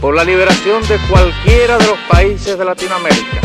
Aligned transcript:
por 0.00 0.14
la 0.14 0.24
liberación 0.24 0.86
de 0.88 0.98
cualquiera 1.08 1.76
de 1.76 1.86
los 1.86 1.98
países 2.08 2.58
de 2.58 2.64
Latinoamérica. 2.64 3.40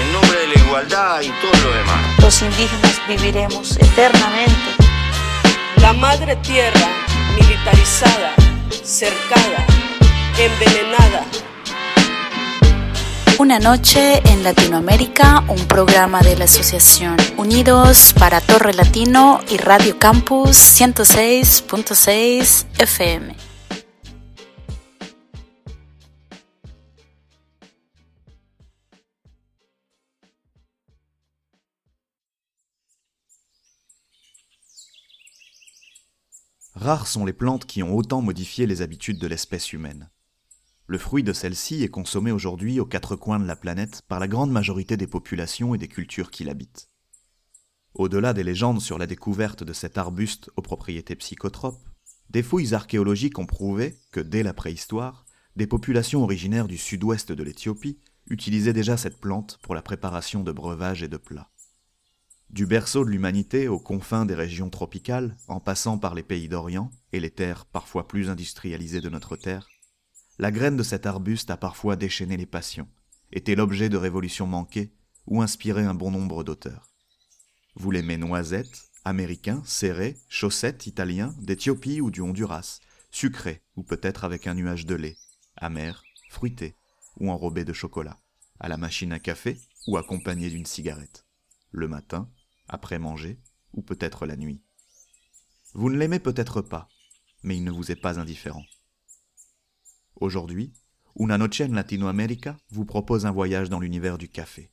En 0.00 0.12
nombre 0.12 0.38
de 0.38 0.46
la 0.48 0.60
igualdad 0.60 1.20
y 1.20 1.28
todo 1.28 1.52
lo 1.64 1.76
demás. 1.76 2.18
Los 2.20 2.42
indígenas 2.42 3.00
viviremos 3.08 3.76
eternamente. 3.78 4.52
La 5.80 5.92
madre 5.92 6.36
tierra 6.36 6.88
militarizada, 7.34 8.34
cercada, 8.82 9.66
envenenada. 10.38 11.26
Una 13.38 13.58
noche 13.58 14.22
en 14.30 14.44
Latinoamérica, 14.44 15.42
un 15.48 15.66
programa 15.66 16.20
de 16.20 16.36
la 16.36 16.44
Asociación 16.44 17.16
Unidos 17.36 18.14
para 18.16 18.40
Torre 18.40 18.72
Latino 18.72 19.40
y 19.50 19.56
Radio 19.56 19.98
Campus 19.98 20.56
106.6 20.80 22.66
FM. 22.78 23.51
Rares 36.82 37.06
sont 37.06 37.24
les 37.24 37.32
plantes 37.32 37.64
qui 37.64 37.84
ont 37.84 37.94
autant 37.96 38.22
modifié 38.22 38.66
les 38.66 38.82
habitudes 38.82 39.20
de 39.20 39.28
l'espèce 39.28 39.72
humaine. 39.72 40.10
Le 40.88 40.98
fruit 40.98 41.22
de 41.22 41.32
celle-ci 41.32 41.84
est 41.84 41.88
consommé 41.88 42.32
aujourd'hui 42.32 42.80
aux 42.80 42.86
quatre 42.86 43.14
coins 43.14 43.38
de 43.38 43.46
la 43.46 43.54
planète 43.54 44.02
par 44.08 44.18
la 44.18 44.26
grande 44.26 44.50
majorité 44.50 44.96
des 44.96 45.06
populations 45.06 45.76
et 45.76 45.78
des 45.78 45.86
cultures 45.86 46.32
qui 46.32 46.42
l'habitent. 46.42 46.88
Au-delà 47.94 48.32
des 48.32 48.42
légendes 48.42 48.80
sur 48.80 48.98
la 48.98 49.06
découverte 49.06 49.62
de 49.62 49.72
cet 49.72 49.96
arbuste 49.96 50.50
aux 50.56 50.62
propriétés 50.62 51.14
psychotropes, 51.14 51.88
des 52.30 52.42
fouilles 52.42 52.74
archéologiques 52.74 53.38
ont 53.38 53.46
prouvé 53.46 54.00
que 54.10 54.18
dès 54.18 54.42
la 54.42 54.52
préhistoire, 54.52 55.24
des 55.54 55.68
populations 55.68 56.24
originaires 56.24 56.66
du 56.66 56.78
sud-ouest 56.78 57.30
de 57.30 57.44
l'Éthiopie 57.44 58.00
utilisaient 58.26 58.72
déjà 58.72 58.96
cette 58.96 59.20
plante 59.20 59.60
pour 59.62 59.76
la 59.76 59.82
préparation 59.82 60.42
de 60.42 60.50
breuvages 60.50 61.04
et 61.04 61.08
de 61.08 61.16
plats. 61.16 61.51
Du 62.52 62.66
berceau 62.66 63.02
de 63.02 63.08
l'humanité 63.08 63.66
aux 63.66 63.78
confins 63.78 64.26
des 64.26 64.34
régions 64.34 64.68
tropicales, 64.68 65.38
en 65.48 65.58
passant 65.58 65.96
par 65.96 66.14
les 66.14 66.22
pays 66.22 66.50
d'Orient 66.50 66.90
et 67.14 67.18
les 67.18 67.30
terres 67.30 67.64
parfois 67.64 68.06
plus 68.06 68.28
industrialisées 68.28 69.00
de 69.00 69.08
notre 69.08 69.36
terre, 69.36 69.68
la 70.38 70.50
graine 70.50 70.76
de 70.76 70.82
cet 70.82 71.06
arbuste 71.06 71.50
a 71.50 71.56
parfois 71.56 71.96
déchaîné 71.96 72.36
les 72.36 72.44
passions, 72.44 72.88
été 73.32 73.54
l'objet 73.54 73.88
de 73.88 73.96
révolutions 73.96 74.46
manquées 74.46 74.92
ou 75.26 75.40
inspiré 75.40 75.82
un 75.82 75.94
bon 75.94 76.10
nombre 76.10 76.44
d'auteurs. 76.44 76.90
Vous 77.74 77.90
l'aimez 77.90 78.18
noisette, 78.18 78.82
américain, 79.06 79.62
serré, 79.64 80.18
chaussette, 80.28 80.86
italien, 80.86 81.34
d'Éthiopie 81.38 82.02
ou 82.02 82.10
du 82.10 82.20
Honduras, 82.20 82.80
sucré 83.10 83.62
ou 83.76 83.82
peut-être 83.82 84.24
avec 84.24 84.46
un 84.46 84.52
nuage 84.52 84.84
de 84.84 84.94
lait, 84.94 85.16
amer, 85.56 86.04
fruité 86.28 86.74
ou 87.18 87.30
enrobé 87.30 87.64
de 87.64 87.72
chocolat, 87.72 88.18
à 88.60 88.68
la 88.68 88.76
machine 88.76 89.14
à 89.14 89.18
café 89.18 89.58
ou 89.86 89.96
accompagné 89.96 90.50
d'une 90.50 90.66
cigarette, 90.66 91.24
le 91.70 91.88
matin, 91.88 92.28
après 92.72 92.98
manger, 92.98 93.38
ou 93.74 93.82
peut-être 93.82 94.26
la 94.26 94.36
nuit. 94.36 94.62
Vous 95.74 95.90
ne 95.90 95.96
l'aimez 95.96 96.18
peut-être 96.18 96.60
pas, 96.60 96.88
mais 97.42 97.56
il 97.56 97.64
ne 97.64 97.70
vous 97.70 97.90
est 97.90 97.96
pas 97.96 98.18
indifférent. 98.18 98.64
Aujourd'hui, 100.16 100.72
Una 101.18 101.38
Noche 101.38 101.60
en 101.60 101.72
Latinoamérica 101.72 102.56
vous 102.70 102.84
propose 102.84 103.26
un 103.26 103.30
voyage 103.30 103.68
dans 103.68 103.80
l'univers 103.80 104.18
du 104.18 104.28
café. 104.28 104.70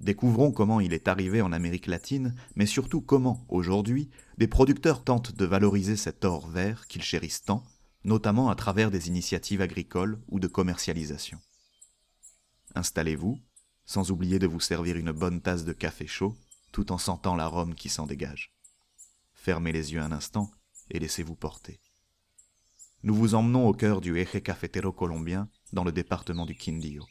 Découvrons 0.00 0.52
comment 0.52 0.80
il 0.80 0.92
est 0.92 1.08
arrivé 1.08 1.40
en 1.40 1.52
Amérique 1.52 1.86
latine, 1.86 2.34
mais 2.54 2.66
surtout 2.66 3.00
comment, 3.00 3.46
aujourd'hui, 3.48 4.10
des 4.36 4.48
producteurs 4.48 5.04
tentent 5.04 5.34
de 5.34 5.44
valoriser 5.46 5.96
cet 5.96 6.24
or 6.24 6.48
vert 6.48 6.86
qu'ils 6.86 7.02
chérissent 7.02 7.44
tant, 7.44 7.64
notamment 8.04 8.50
à 8.50 8.54
travers 8.54 8.90
des 8.90 9.08
initiatives 9.08 9.62
agricoles 9.62 10.20
ou 10.28 10.38
de 10.38 10.46
commercialisation. 10.46 11.38
Installez-vous, 12.74 13.38
sans 13.86 14.10
oublier 14.10 14.38
de 14.38 14.46
vous 14.46 14.60
servir 14.60 14.96
une 14.96 15.12
bonne 15.12 15.40
tasse 15.40 15.64
de 15.64 15.72
café 15.72 16.06
chaud, 16.06 16.36
tout 16.76 16.92
en 16.92 16.98
sentant 16.98 17.36
l'arôme 17.36 17.74
qui 17.74 17.88
s'en 17.88 18.04
dégage. 18.04 18.52
Fermez 19.32 19.72
les 19.72 19.94
yeux 19.94 20.00
un 20.02 20.12
instant 20.12 20.50
et 20.90 20.98
laissez-vous 20.98 21.34
porter. 21.34 21.80
Nous 23.02 23.14
vous 23.14 23.34
emmenons 23.34 23.66
au 23.66 23.72
cœur 23.72 24.02
du 24.02 24.18
Eje 24.18 24.42
Cafetero 24.42 24.92
colombien, 24.92 25.48
dans 25.72 25.84
le 25.84 25.90
département 25.90 26.44
du 26.44 26.54
Quindío, 26.54 27.06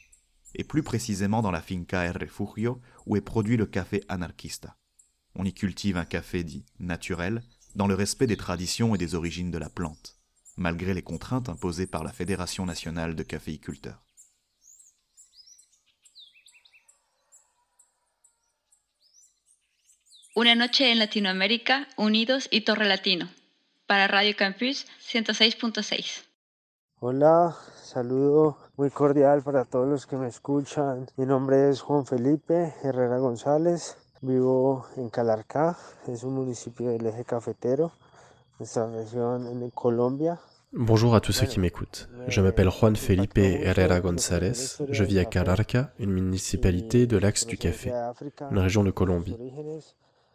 et 0.54 0.62
plus 0.62 0.84
précisément 0.84 1.42
dans 1.42 1.50
la 1.50 1.60
finca 1.60 2.04
El 2.04 2.16
Refugio, 2.16 2.80
où 3.06 3.16
est 3.16 3.20
produit 3.20 3.56
le 3.56 3.66
café 3.66 4.04
anarquista. 4.08 4.76
On 5.34 5.44
y 5.44 5.52
cultive 5.52 5.96
un 5.96 6.04
café 6.04 6.44
dit 6.44 6.64
naturel, 6.78 7.42
dans 7.74 7.88
le 7.88 7.96
respect 7.96 8.28
des 8.28 8.36
traditions 8.36 8.94
et 8.94 8.98
des 8.98 9.16
origines 9.16 9.50
de 9.50 9.58
la 9.58 9.68
plante, 9.68 10.16
malgré 10.56 10.94
les 10.94 11.02
contraintes 11.02 11.48
imposées 11.48 11.88
par 11.88 12.04
la 12.04 12.12
Fédération 12.12 12.66
nationale 12.66 13.16
de 13.16 13.24
caféiculteurs. 13.24 14.05
Una 20.38 20.54
noche 20.54 20.92
en 20.92 20.98
Latinoamérica, 20.98 21.88
unidos 21.96 22.46
y 22.50 22.60
Torre 22.60 22.84
Latino, 22.84 23.26
para 23.86 24.06
Radio 24.06 24.34
Campus 24.36 24.86
106.6. 25.10 26.24
Hola, 27.00 27.56
saludo 27.82 28.58
muy 28.76 28.90
cordial 28.90 29.42
para 29.42 29.64
todos 29.64 29.88
los 29.88 30.04
que 30.04 30.16
me 30.16 30.28
escuchan. 30.28 31.06
Mi 31.16 31.24
nombre 31.24 31.70
es 31.70 31.80
Juan 31.80 32.04
Felipe 32.04 32.74
Herrera 32.82 33.16
González. 33.16 33.96
Vivo 34.20 34.84
en 34.98 35.08
Calarcá, 35.08 35.78
es 36.06 36.22
un 36.22 36.34
municipio 36.34 36.90
del 36.90 37.06
eje 37.06 37.24
cafetero, 37.24 37.92
nuestra 38.58 38.90
región 38.90 39.46
en 39.46 39.70
Colombia. 39.70 40.38
Bonjour 40.70 41.14
à 41.14 41.22
tous 41.22 41.32
ceux 41.32 41.46
qui 41.46 41.60
m'écoutent. 41.60 42.10
Je 42.28 42.42
m'appelle 42.42 42.68
Juan 42.68 42.94
Felipe 42.94 43.38
Herrera 43.38 44.00
González. 44.00 44.76
Je 44.86 45.02
vis 45.02 45.18
à 45.18 45.24
Calarca, 45.24 45.94
une 45.98 46.10
municipalité 46.10 47.06
de 47.06 47.16
l'axe 47.16 47.46
du 47.46 47.56
café, 47.56 47.90
une 48.50 48.58
région 48.58 48.84
de 48.84 48.90
Colombie. 48.90 49.34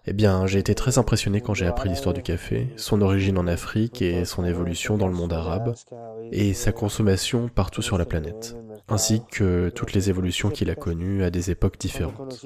Eh 0.07 0.13
bien, 0.13 0.47
j'ai 0.47 0.57
été 0.57 0.73
très 0.73 0.97
impressionné 0.97 1.41
quand 1.41 1.53
j'ai 1.53 1.67
appris 1.67 1.87
l'histoire 1.87 2.13
du 2.15 2.23
café, 2.23 2.73
son 2.75 3.01
origine 3.01 3.37
en 3.37 3.45
Afrique 3.45 4.01
et 4.01 4.25
son 4.25 4.43
évolution 4.43 4.97
dans 4.97 5.07
le 5.07 5.13
monde 5.13 5.31
arabe, 5.31 5.75
et 6.31 6.53
sa 6.53 6.71
consommation 6.71 7.49
partout 7.49 7.83
sur 7.83 7.99
la 7.99 8.05
planète, 8.05 8.55
ainsi 8.87 9.21
que 9.31 9.69
toutes 9.69 9.93
les 9.93 10.09
évolutions 10.09 10.49
qu'il 10.49 10.71
a 10.71 10.75
connues 10.75 11.23
à 11.23 11.29
des 11.29 11.51
époques 11.51 11.77
différentes. 11.77 12.45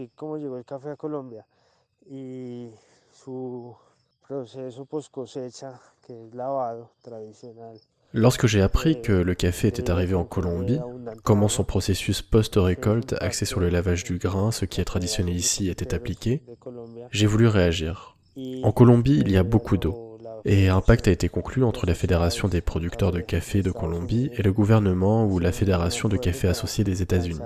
Lorsque 8.17 8.47
j'ai 8.47 8.61
appris 8.61 9.01
que 9.01 9.11
le 9.11 9.35
café 9.35 9.67
était 9.67 9.91
arrivé 9.91 10.15
en 10.15 10.23
Colombie, 10.23 10.79
comment 11.23 11.49
son 11.49 11.65
processus 11.65 12.21
post-récolte 12.21 13.13
axé 13.19 13.43
sur 13.43 13.59
le 13.59 13.67
lavage 13.67 14.05
du 14.05 14.19
grain, 14.19 14.51
ce 14.51 14.63
qui 14.63 14.79
est 14.79 14.85
traditionnel 14.85 15.35
ici, 15.35 15.69
était 15.69 15.93
appliqué, 15.93 16.41
j'ai 17.11 17.25
voulu 17.25 17.47
réagir. 17.47 18.15
En 18.63 18.71
Colombie, 18.71 19.19
il 19.19 19.29
y 19.29 19.35
a 19.35 19.43
beaucoup 19.43 19.75
d'eau. 19.75 20.04
Et 20.47 20.69
un 20.69 20.79
pacte 20.79 21.07
a 21.07 21.11
été 21.11 21.27
conclu 21.27 21.63
entre 21.63 21.87
la 21.87 21.95
Fédération 21.95 22.47
des 22.47 22.61
producteurs 22.61 23.11
de 23.11 23.19
café 23.19 23.63
de 23.63 23.71
Colombie 23.71 24.29
et 24.33 24.43
le 24.43 24.53
gouvernement 24.53 25.25
ou 25.25 25.39
la 25.39 25.51
Fédération 25.51 26.07
de 26.07 26.17
café 26.17 26.47
associée 26.47 26.83
des 26.83 27.01
États-Unis. 27.01 27.39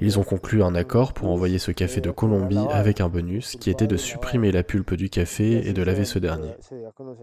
Ils 0.00 0.18
ont 0.18 0.22
conclu 0.22 0.62
un 0.62 0.74
accord 0.74 1.12
pour 1.12 1.28
envoyer 1.28 1.58
ce 1.58 1.72
café 1.72 2.00
de 2.00 2.10
Colombie 2.10 2.56
avec 2.70 3.02
un 3.02 3.10
bonus 3.10 3.54
qui 3.60 3.68
était 3.68 3.86
de 3.86 3.98
supprimer 3.98 4.50
la 4.50 4.62
pulpe 4.62 4.94
du 4.94 5.10
café 5.10 5.68
et 5.68 5.74
de 5.74 5.82
laver 5.82 6.06
ce 6.06 6.18
dernier. 6.18 6.52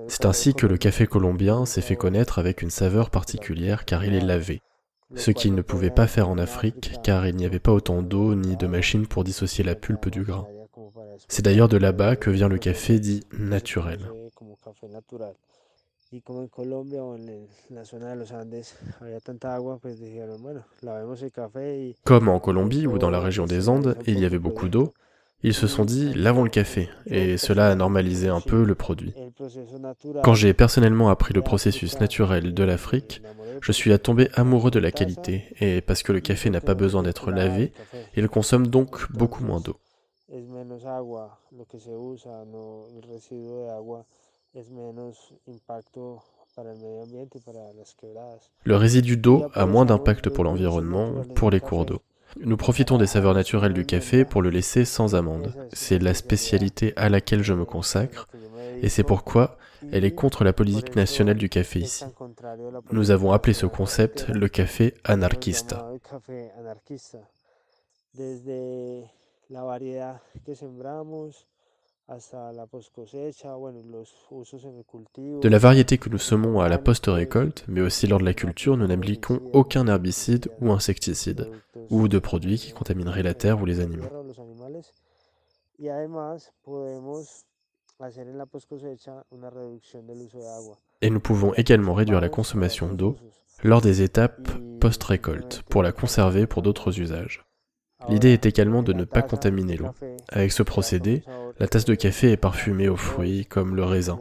C'est 0.07 0.25
ainsi 0.25 0.53
que 0.53 0.67
le 0.67 0.77
café 0.77 1.07
colombien 1.07 1.65
s'est 1.65 1.81
fait 1.81 1.95
connaître 1.95 2.37
avec 2.37 2.61
une 2.61 2.69
saveur 2.69 3.09
particulière 3.09 3.83
car 3.83 4.05
il 4.05 4.13
est 4.13 4.21
lavé. 4.21 4.61
Ce 5.15 5.31
qu'il 5.31 5.55
ne 5.55 5.61
pouvait 5.63 5.89
pas 5.89 6.05
faire 6.05 6.29
en 6.29 6.37
Afrique 6.37 6.99
car 7.03 7.25
il 7.25 7.35
n'y 7.35 7.45
avait 7.45 7.57
pas 7.57 7.71
autant 7.71 8.03
d'eau 8.03 8.35
ni 8.35 8.57
de 8.57 8.67
machines 8.67 9.07
pour 9.07 9.23
dissocier 9.23 9.63
la 9.63 9.73
pulpe 9.73 10.09
du 10.09 10.23
grain. 10.23 10.47
C'est 11.27 11.43
d'ailleurs 11.43 11.69
de 11.69 11.77
là-bas 11.77 12.15
que 12.15 12.29
vient 12.29 12.47
le 12.47 12.59
café 12.59 12.99
dit 12.99 13.23
naturel. 13.39 14.11
Comme 22.05 22.29
en 22.29 22.39
Colombie 22.39 22.87
ou 22.87 22.97
dans 22.97 23.09
la 23.09 23.19
région 23.19 23.45
des 23.45 23.67
Andes, 23.67 23.97
il 24.07 24.19
y 24.19 24.25
avait 24.25 24.39
beaucoup 24.39 24.69
d'eau, 24.69 24.93
ils 25.43 25.53
se 25.53 25.67
sont 25.67 25.85
dit 25.85 26.13
lavons 26.13 26.43
le 26.43 26.49
café, 26.49 26.89
et 27.05 27.37
cela 27.37 27.69
a 27.69 27.75
normalisé 27.75 28.29
un 28.29 28.41
peu 28.41 28.63
le 28.63 28.73
produit. 28.73 29.13
Quand 30.23 30.33
j'ai 30.33 30.53
personnellement 30.53 31.09
appris 31.09 31.33
le 31.33 31.41
processus 31.41 31.99
naturel 31.99 32.53
de 32.53 32.63
l'Afrique, 32.63 33.21
je 33.61 33.71
suis 33.71 33.97
tombé 33.99 34.29
amoureux 34.33 34.71
de 34.71 34.79
la 34.79 34.91
qualité, 34.91 35.43
et 35.59 35.81
parce 35.81 36.03
que 36.03 36.13
le 36.13 36.21
café 36.21 36.49
n'a 36.49 36.61
pas 36.61 36.73
besoin 36.73 37.03
d'être 37.03 37.31
lavé, 37.31 37.73
il 38.15 38.29
consomme 38.29 38.67
donc 38.67 39.11
beaucoup 39.11 39.43
moins 39.43 39.59
d'eau. 39.59 39.77
Le 48.63 48.75
résidu 48.75 49.17
d'eau 49.17 49.45
a 49.53 49.65
moins 49.65 49.85
d'impact 49.85 50.29
pour 50.29 50.43
l'environnement, 50.43 51.23
pour 51.35 51.51
les 51.51 51.59
cours 51.59 51.85
d'eau. 51.85 52.01
Nous 52.39 52.57
profitons 52.57 52.97
des 52.97 53.07
saveurs 53.07 53.33
naturelles 53.33 53.73
du 53.73 53.85
café 53.85 54.25
pour 54.25 54.41
le 54.41 54.49
laisser 54.49 54.85
sans 54.85 55.15
amande. 55.15 55.53
C'est 55.73 55.99
la 55.99 56.13
spécialité 56.13 56.93
à 56.95 57.09
laquelle 57.09 57.43
je 57.43 57.53
me 57.53 57.65
consacre 57.65 58.27
et 58.81 58.89
c'est 58.89 59.03
pourquoi 59.03 59.57
elle 59.91 60.05
est 60.05 60.13
contre 60.13 60.43
la 60.43 60.53
politique 60.53 60.95
nationale 60.95 61.37
du 61.37 61.49
café 61.49 61.79
ici. 61.79 62.05
Nous 62.91 63.11
avons 63.11 63.31
appelé 63.31 63.53
ce 63.53 63.65
concept 63.65 64.27
le 64.29 64.47
café 64.47 64.93
anarchista. 65.03 65.89
De 75.41 75.49
la 75.49 75.57
variété 75.57 75.97
que 75.97 76.09
nous 76.09 76.17
semons 76.17 76.61
à 76.61 76.69
la 76.69 76.77
post-récolte, 76.77 77.65
mais 77.67 77.81
aussi 77.81 78.07
lors 78.07 78.19
de 78.19 78.25
la 78.25 78.33
culture, 78.33 78.77
nous 78.77 78.87
n'appliquons 78.87 79.41
aucun 79.51 79.87
herbicide 79.87 80.49
ou 80.61 80.71
insecticide, 80.71 81.51
ou 81.89 82.07
de 82.07 82.19
produits 82.19 82.57
qui 82.57 82.71
contamineraient 82.71 83.23
la 83.23 83.33
terre 83.33 83.61
ou 83.61 83.65
les 83.65 83.81
animaux. 83.81 84.07
Et 91.01 91.09
nous 91.09 91.19
pouvons 91.19 91.53
également 91.55 91.93
réduire 91.93 92.21
la 92.21 92.29
consommation 92.29 92.93
d'eau 92.93 93.17
lors 93.63 93.81
des 93.81 94.01
étapes 94.01 94.49
post-récolte 94.79 95.63
pour 95.63 95.83
la 95.83 95.91
conserver 95.91 96.47
pour 96.47 96.61
d'autres 96.61 96.99
usages. 96.99 97.45
L'idée 98.07 98.31
est 98.31 98.45
également 98.45 98.83
de 98.83 98.93
ne 98.93 99.03
pas 99.03 99.23
contaminer 99.23 99.75
l'eau. 99.75 99.89
Avec 100.29 100.51
ce 100.51 100.63
procédé, 100.63 101.23
la 101.59 101.67
tasse 101.67 101.85
de 101.85 101.95
café 101.95 102.31
est 102.31 102.37
parfumée 102.37 102.89
aux 102.89 102.97
fruits 102.97 103.45
comme 103.45 103.75
le 103.75 103.83
raisin. 103.83 104.19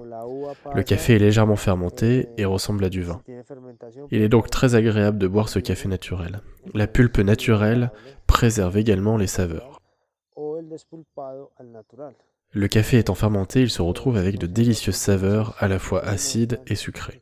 Le 0.75 0.83
café 0.83 1.17
est 1.17 1.19
légèrement 1.19 1.57
fermenté 1.57 2.29
et 2.37 2.45
ressemble 2.45 2.85
à 2.85 2.89
du 2.89 3.03
vin. 3.03 3.21
Il 4.11 4.23
est 4.23 4.29
donc 4.29 4.49
très 4.51 4.75
agréable 4.75 5.19
de 5.19 5.27
boire 5.27 5.49
ce 5.49 5.59
café 5.59 5.89
naturel. 5.89 6.41
La 6.75 6.87
pulpe 6.87 7.19
naturelle 7.19 7.91
préserve 8.27 8.77
également 8.77 9.17
les 9.17 9.27
saveurs. 9.27 9.81
Le 12.53 12.69
café 12.69 12.99
étant 12.99 13.15
fermenté, 13.15 13.63
il 13.63 13.71
se 13.71 13.83
retrouve 13.83 14.17
avec 14.17 14.39
de 14.39 14.47
délicieuses 14.47 14.95
saveurs 14.95 15.57
à 15.59 15.69
la 15.69 15.79
fois 15.79 16.05
acides 16.05 16.61
et 16.67 16.77
sucrées. 16.77 17.21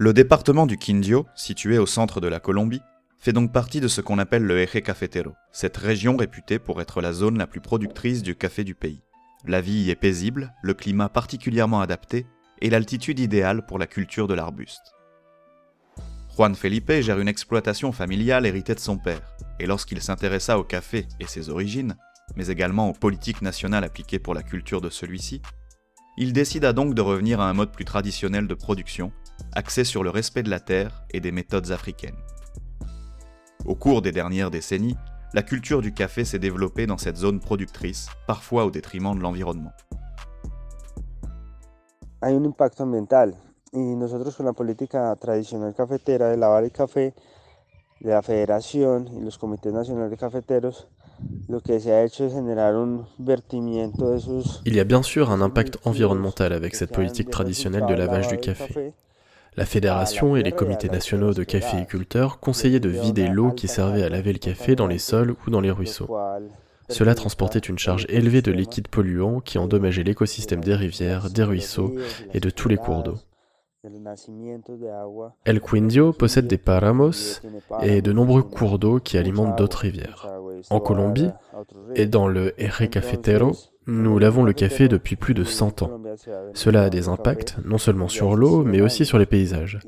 Le 0.00 0.12
département 0.12 0.66
du 0.66 0.76
Quindio, 0.76 1.26
situé 1.34 1.78
au 1.78 1.86
centre 1.86 2.20
de 2.20 2.28
la 2.28 2.38
Colombie, 2.40 2.82
fait 3.18 3.32
donc 3.32 3.52
partie 3.52 3.80
de 3.80 3.88
ce 3.88 4.00
qu'on 4.00 4.18
appelle 4.18 4.44
le 4.44 4.58
Eje 4.58 4.80
Cafetero, 4.80 5.32
cette 5.52 5.76
région 5.76 6.16
réputée 6.16 6.58
pour 6.58 6.80
être 6.80 7.00
la 7.00 7.12
zone 7.12 7.38
la 7.38 7.46
plus 7.46 7.60
productrice 7.60 8.22
du 8.22 8.36
café 8.36 8.64
du 8.64 8.74
pays. 8.74 9.02
La 9.44 9.60
vie 9.60 9.82
y 9.82 9.90
est 9.90 9.96
paisible, 9.96 10.54
le 10.62 10.74
climat 10.74 11.08
particulièrement 11.08 11.80
adapté 11.80 12.26
et 12.60 12.70
l'altitude 12.70 13.18
idéale 13.18 13.66
pour 13.66 13.78
la 13.78 13.86
culture 13.86 14.28
de 14.28 14.34
l'arbuste. 14.34 14.94
Juan 16.36 16.54
Felipe 16.54 16.92
gère 17.00 17.18
une 17.18 17.28
exploitation 17.28 17.90
familiale 17.90 18.46
héritée 18.46 18.74
de 18.74 18.80
son 18.80 18.96
père, 18.96 19.34
et 19.58 19.66
lorsqu'il 19.66 20.00
s'intéressa 20.00 20.58
au 20.58 20.64
café 20.64 21.06
et 21.18 21.26
ses 21.26 21.50
origines, 21.50 21.96
mais 22.36 22.46
également 22.46 22.88
aux 22.88 22.92
politiques 22.92 23.42
nationales 23.42 23.84
appliquées 23.84 24.20
pour 24.20 24.34
la 24.34 24.44
culture 24.44 24.80
de 24.80 24.90
celui-ci, 24.90 25.42
il 26.16 26.32
décida 26.32 26.72
donc 26.72 26.94
de 26.94 27.00
revenir 27.00 27.40
à 27.40 27.48
un 27.48 27.54
mode 27.54 27.72
plus 27.72 27.84
traditionnel 27.84 28.46
de 28.46 28.54
production 28.54 29.12
axé 29.52 29.84
sur 29.84 30.02
le 30.02 30.10
respect 30.10 30.42
de 30.42 30.50
la 30.50 30.60
terre 30.60 31.04
et 31.10 31.20
des 31.20 31.32
méthodes 31.32 31.70
africaines. 31.70 32.16
Au 33.68 33.74
cours 33.74 34.00
des 34.00 34.12
dernières 34.12 34.50
décennies, 34.50 34.96
la 35.34 35.42
culture 35.42 35.82
du 35.82 35.92
café 35.92 36.24
s'est 36.24 36.38
développée 36.38 36.86
dans 36.86 36.96
cette 36.96 37.18
zone 37.18 37.38
productrice, 37.38 38.08
parfois 38.26 38.64
au 38.64 38.70
détriment 38.70 39.14
de 39.14 39.20
l'environnement. 39.20 39.72
Hay 42.22 42.34
un 42.34 42.46
impacto 42.46 42.84
ambiental 42.84 43.34
y 43.74 43.94
nosotros 43.94 44.34
con 44.36 44.46
la 44.46 44.54
política 44.54 45.14
tradicional 45.16 45.74
cafetera 45.74 46.30
de 46.30 46.38
lavar 46.38 46.64
el 46.64 46.72
café 46.72 47.12
de 48.00 48.10
la 48.10 48.22
federación 48.22 49.06
y 49.14 49.20
los 49.20 49.36
comités 49.36 49.70
nacionales 49.70 50.10
de 50.10 50.16
cafeteros 50.16 50.88
lo 51.48 51.60
que 51.60 51.78
se 51.78 51.92
ha 51.92 52.02
hecho 52.04 52.24
es 52.24 52.32
generar 52.32 52.74
un 52.74 53.06
vertimiento 53.18 54.10
de 54.10 54.20
sus 54.20 54.62
Il 54.64 54.76
y 54.76 54.80
a 54.80 54.84
bien 54.84 55.02
sûr 55.02 55.30
un 55.30 55.42
impact 55.42 55.76
environnemental 55.84 56.54
avec 56.54 56.74
cette 56.74 56.92
politique 56.92 57.28
traditionnelle 57.28 57.84
de 57.86 57.94
lavage 57.94 58.28
du 58.28 58.38
café. 58.38 58.94
La 59.58 59.66
fédération 59.66 60.36
et 60.36 60.44
les 60.44 60.52
comités 60.52 60.88
nationaux 60.88 61.34
de 61.34 61.42
caféiculteurs 61.42 62.38
conseillaient 62.38 62.78
de 62.78 62.90
vider 62.90 63.26
l'eau 63.26 63.50
qui 63.50 63.66
servait 63.66 64.04
à 64.04 64.08
laver 64.08 64.32
le 64.32 64.38
café 64.38 64.76
dans 64.76 64.86
les 64.86 65.00
sols 65.00 65.34
ou 65.44 65.50
dans 65.50 65.60
les 65.60 65.72
ruisseaux. 65.72 66.16
Cela 66.88 67.16
transportait 67.16 67.58
une 67.58 67.76
charge 67.76 68.06
élevée 68.08 68.40
de 68.40 68.52
liquides 68.52 68.86
polluants 68.86 69.40
qui 69.40 69.58
endommageaient 69.58 70.04
l'écosystème 70.04 70.62
des 70.62 70.76
rivières, 70.76 71.28
des 71.28 71.42
ruisseaux 71.42 71.92
et 72.32 72.38
de 72.38 72.50
tous 72.50 72.68
les 72.68 72.76
cours 72.76 73.02
d'eau. 73.02 73.18
El 75.44 75.60
Quindio 75.60 76.12
possède 76.12 76.48
des 76.48 76.58
paramos 76.58 77.40
et 77.82 78.02
de 78.02 78.12
nombreux 78.12 78.42
cours 78.42 78.78
d'eau 78.78 78.98
qui 78.98 79.16
alimentent 79.16 79.56
d'autres 79.56 79.78
rivières. 79.78 80.26
En 80.70 80.80
Colombie 80.80 81.30
et 81.94 82.06
dans 82.06 82.26
le 82.26 82.60
Eje 82.60 82.88
Cafetero, 82.90 83.52
nous 83.86 84.18
lavons 84.18 84.42
le 84.42 84.52
café 84.52 84.88
depuis 84.88 85.14
plus 85.14 85.34
de 85.34 85.44
100 85.44 85.82
ans. 85.82 86.00
Cela 86.54 86.82
a 86.84 86.90
des 86.90 87.08
impacts 87.08 87.56
non 87.64 87.78
seulement 87.78 88.08
sur 88.08 88.34
l'eau, 88.34 88.64
mais 88.64 88.80
aussi 88.80 89.06
sur 89.06 89.18
les 89.18 89.26
paysages. 89.26 89.78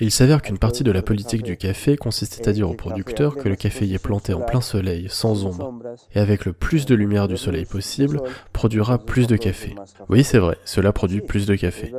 Il 0.00 0.10
s'avère 0.10 0.42
qu'une 0.42 0.58
partie 0.58 0.84
de 0.84 0.92
la 0.92 1.02
politique 1.02 1.42
du 1.42 1.56
café 1.56 1.96
consistait 1.96 2.48
à 2.48 2.52
dire 2.52 2.70
aux 2.70 2.74
producteurs 2.74 3.36
que 3.36 3.48
le 3.48 3.56
café 3.56 3.86
y 3.86 3.94
est 3.94 3.98
planté 4.02 4.32
en 4.32 4.40
plein 4.40 4.60
soleil, 4.60 5.08
sans 5.10 5.44
ombre, 5.44 5.72
et 6.14 6.20
avec 6.20 6.44
le 6.44 6.52
plus 6.52 6.86
de 6.86 6.94
lumière 6.94 7.26
du 7.26 7.36
soleil 7.36 7.64
possible, 7.64 8.20
produira 8.52 8.98
plus 8.98 9.26
de 9.26 9.36
café. 9.36 9.74
Oui, 10.08 10.22
c'est 10.22 10.38
vrai, 10.38 10.56
cela 10.64 10.92
produit 10.92 11.20
plus 11.20 11.46
de 11.46 11.56
café. 11.56 11.92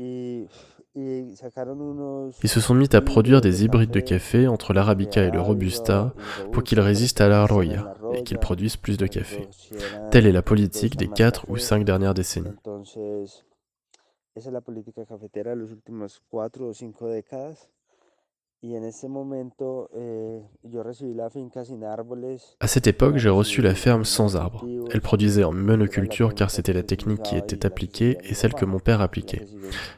Ils 0.00 0.48
se 2.44 2.60
sont 2.60 2.74
mis 2.74 2.88
à 2.94 3.00
produire 3.00 3.40
des 3.40 3.64
hybrides 3.64 3.90
de 3.90 4.00
café 4.00 4.46
entre 4.46 4.72
l'arabica 4.72 5.24
et 5.24 5.30
le 5.30 5.40
robusta 5.40 6.14
pour 6.52 6.62
qu'ils 6.62 6.80
résistent 6.80 7.20
à 7.20 7.28
la 7.28 7.46
roya 7.46 7.94
et 8.14 8.22
qu'ils 8.22 8.38
produisent 8.38 8.76
plus 8.76 8.96
de 8.96 9.06
café. 9.06 9.48
Telle 10.10 10.26
est 10.26 10.32
la 10.32 10.42
politique 10.42 10.96
des 10.96 11.08
4 11.08 11.48
ou 11.48 11.56
5 11.56 11.84
dernières 11.84 12.14
décennies. 12.14 12.54
À 22.60 22.66
cette 22.66 22.86
époque, 22.88 23.16
j'ai 23.16 23.28
reçu 23.28 23.62
la 23.62 23.74
ferme 23.74 24.04
sans 24.04 24.36
arbres. 24.36 24.66
Elle 24.90 25.00
produisait 25.00 25.44
en 25.44 25.52
monoculture 25.52 26.34
car 26.34 26.50
c'était 26.50 26.72
la 26.72 26.82
technique 26.82 27.22
qui 27.22 27.36
était 27.36 27.64
appliquée 27.64 28.18
et 28.24 28.34
celle 28.34 28.54
que 28.54 28.64
mon 28.64 28.80
père 28.80 29.00
appliquait. 29.00 29.44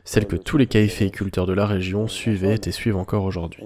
Celle 0.05 0.27
que 0.27 0.37
tous 0.37 0.59
les 0.59 0.67
caféiculteurs 0.67 1.47
de 1.47 1.55
la 1.55 1.65
région 1.65 2.06
suivaient 2.06 2.61
et 2.67 2.71
suivent 2.71 2.99
encore 2.99 3.25
aujourd'hui. 3.25 3.65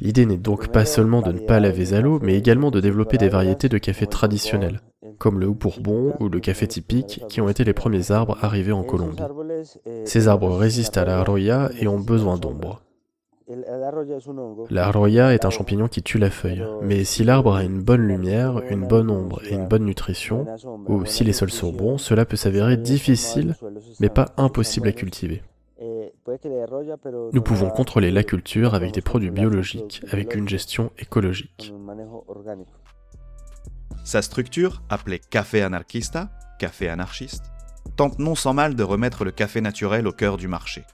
L'idée 0.00 0.26
n'est 0.26 0.36
donc 0.36 0.68
pas 0.68 0.84
seulement 0.84 1.22
de 1.22 1.32
ne 1.32 1.38
pas 1.38 1.60
laver 1.60 1.94
à 1.94 2.00
l'eau, 2.00 2.18
mais 2.22 2.36
également 2.36 2.70
de 2.70 2.80
développer 2.80 3.18
des 3.18 3.28
variétés 3.28 3.68
de 3.68 3.78
café 3.78 4.06
traditionnels, 4.06 4.80
comme 5.18 5.40
le 5.40 5.46
houppourbon 5.46 6.14
ou 6.20 6.28
le 6.28 6.40
café 6.40 6.66
typique, 6.66 7.22
qui 7.28 7.40
ont 7.40 7.48
été 7.48 7.64
les 7.64 7.72
premiers 7.72 8.10
arbres 8.10 8.38
arrivés 8.40 8.72
en 8.72 8.82
Colombie. 8.82 9.22
Ces 10.04 10.28
arbres 10.28 10.54
résistent 10.56 10.98
à 10.98 11.04
la 11.04 11.22
roya 11.22 11.70
et 11.80 11.88
ont 11.88 12.00
besoin 12.00 12.36
d'ombre. 12.36 12.82
La 14.70 14.90
roya 14.92 15.34
est 15.34 15.44
un 15.44 15.50
champignon 15.50 15.88
qui 15.88 16.02
tue 16.02 16.18
la 16.18 16.30
feuille, 16.30 16.64
mais 16.82 17.02
si 17.02 17.24
l'arbre 17.24 17.54
a 17.54 17.64
une 17.64 17.82
bonne 17.82 18.06
lumière, 18.06 18.62
une 18.70 18.86
bonne 18.86 19.10
ombre 19.10 19.42
et 19.44 19.54
une 19.54 19.66
bonne 19.66 19.84
nutrition, 19.84 20.46
ou 20.86 21.04
si 21.04 21.24
les 21.24 21.32
sols 21.32 21.50
sont 21.50 21.72
bons, 21.72 21.98
cela 21.98 22.24
peut 22.24 22.36
s'avérer 22.36 22.76
difficile, 22.76 23.56
mais 23.98 24.08
pas 24.08 24.32
impossible 24.36 24.88
à 24.88 24.92
cultiver. 24.92 25.42
Nous 27.32 27.42
pouvons 27.42 27.70
contrôler 27.70 28.10
la 28.10 28.22
culture 28.22 28.74
avec 28.74 28.92
des 28.92 29.00
produits 29.00 29.30
biologiques, 29.30 30.02
avec 30.10 30.34
une 30.34 30.48
gestion 30.48 30.90
écologique. 30.98 31.72
Sa 34.04 34.22
structure, 34.22 34.82
appelée 34.88 35.18
café 35.18 35.62
anarchista, 35.62 36.30
café 36.58 36.88
anarchiste, 36.88 37.44
tente 37.96 38.18
non 38.18 38.34
sans 38.34 38.54
mal 38.54 38.74
de 38.74 38.82
remettre 38.82 39.24
le 39.24 39.30
café 39.30 39.60
naturel 39.60 40.06
au 40.06 40.12
cœur 40.12 40.36
du 40.36 40.48
marché. 40.48 40.84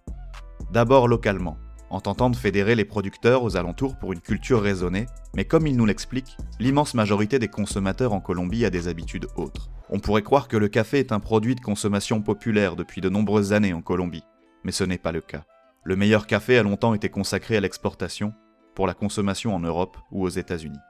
D'abord 0.72 1.08
localement, 1.08 1.56
en 1.90 2.00
tentant 2.00 2.30
de 2.30 2.36
fédérer 2.36 2.74
les 2.74 2.84
producteurs 2.84 3.42
aux 3.42 3.56
alentours 3.56 3.96
pour 3.96 4.12
une 4.12 4.20
culture 4.20 4.60
raisonnée, 4.60 5.06
mais 5.34 5.44
comme 5.44 5.66
il 5.66 5.76
nous 5.76 5.86
l'explique, 5.86 6.36
l'immense 6.58 6.94
majorité 6.94 7.38
des 7.38 7.48
consommateurs 7.48 8.12
en 8.12 8.20
Colombie 8.20 8.64
a 8.64 8.70
des 8.70 8.88
habitudes 8.88 9.28
autres. 9.36 9.70
On 9.88 10.00
pourrait 10.00 10.22
croire 10.22 10.48
que 10.48 10.56
le 10.56 10.68
café 10.68 10.98
est 10.98 11.12
un 11.12 11.20
produit 11.20 11.54
de 11.54 11.60
consommation 11.60 12.20
populaire 12.20 12.74
depuis 12.74 13.00
de 13.00 13.08
nombreuses 13.08 13.52
années 13.52 13.72
en 13.72 13.82
Colombie, 13.82 14.24
mais 14.66 14.72
ce 14.72 14.82
n'est 14.82 14.98
pas 14.98 15.12
le 15.12 15.20
cas. 15.20 15.44
Le 15.84 15.94
meilleur 15.94 16.26
café 16.26 16.58
a 16.58 16.64
longtemps 16.64 16.92
été 16.92 17.08
consacré 17.08 17.56
à 17.56 17.60
l'exportation, 17.60 18.34
pour 18.74 18.88
la 18.88 18.94
consommation 18.94 19.54
en 19.54 19.60
Europe 19.60 19.96
ou 20.10 20.24
aux 20.24 20.28
États-Unis. 20.28 20.80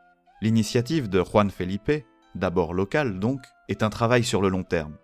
L'initiative 0.41 1.11
de 1.11 1.23
Juan 1.23 1.51
Felipe, 1.51 1.93
d'abord 2.35 2.73
locale 2.73 3.21
donc, 3.21 3.43
est 3.69 3.83
un 3.83 3.91
travail 3.91 4.25
sur 4.25 4.41
le 4.41 4.49
long 4.49 4.65
terme. 4.65 4.97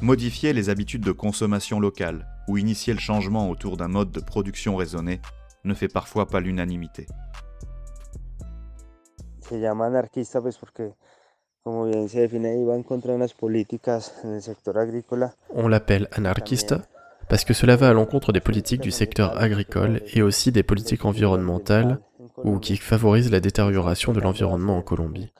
Modifier 0.00 0.52
les 0.52 0.70
habitudes 0.70 1.02
de 1.02 1.10
consommation 1.10 1.80
locale 1.80 2.28
ou 2.46 2.56
initier 2.56 2.94
le 2.94 3.00
changement 3.00 3.50
autour 3.50 3.76
d'un 3.76 3.88
mode 3.88 4.12
de 4.12 4.20
production 4.20 4.76
raisonné 4.76 5.20
ne 5.64 5.74
fait 5.74 5.88
parfois 5.88 6.28
pas 6.28 6.38
l'unanimité. 6.38 7.08
se 9.48 9.58
llama 9.58 9.86
anarquista 9.86 10.40
pues 10.40 10.58
porque. 10.58 10.94
On 11.64 11.90
l'appelle 15.68 16.08
anarquista 16.12 16.88
parce 17.28 17.44
que 17.44 17.54
cela 17.54 17.76
va 17.76 17.88
à 17.88 17.92
l'encontre 17.92 18.32
des 18.32 18.40
politiques 18.40 18.80
du 18.80 18.90
secteur 18.90 19.40
agricole 19.40 20.02
et 20.12 20.22
aussi 20.22 20.52
des 20.52 20.62
politiques 20.62 21.04
environnementales 21.04 22.00
ou 22.44 22.58
qui 22.58 22.76
favorisent 22.76 23.30
la 23.30 23.40
détérioration 23.40 24.12
de 24.12 24.20
l'environnement 24.20 24.76
en 24.76 24.82
Colombie. 24.82 25.32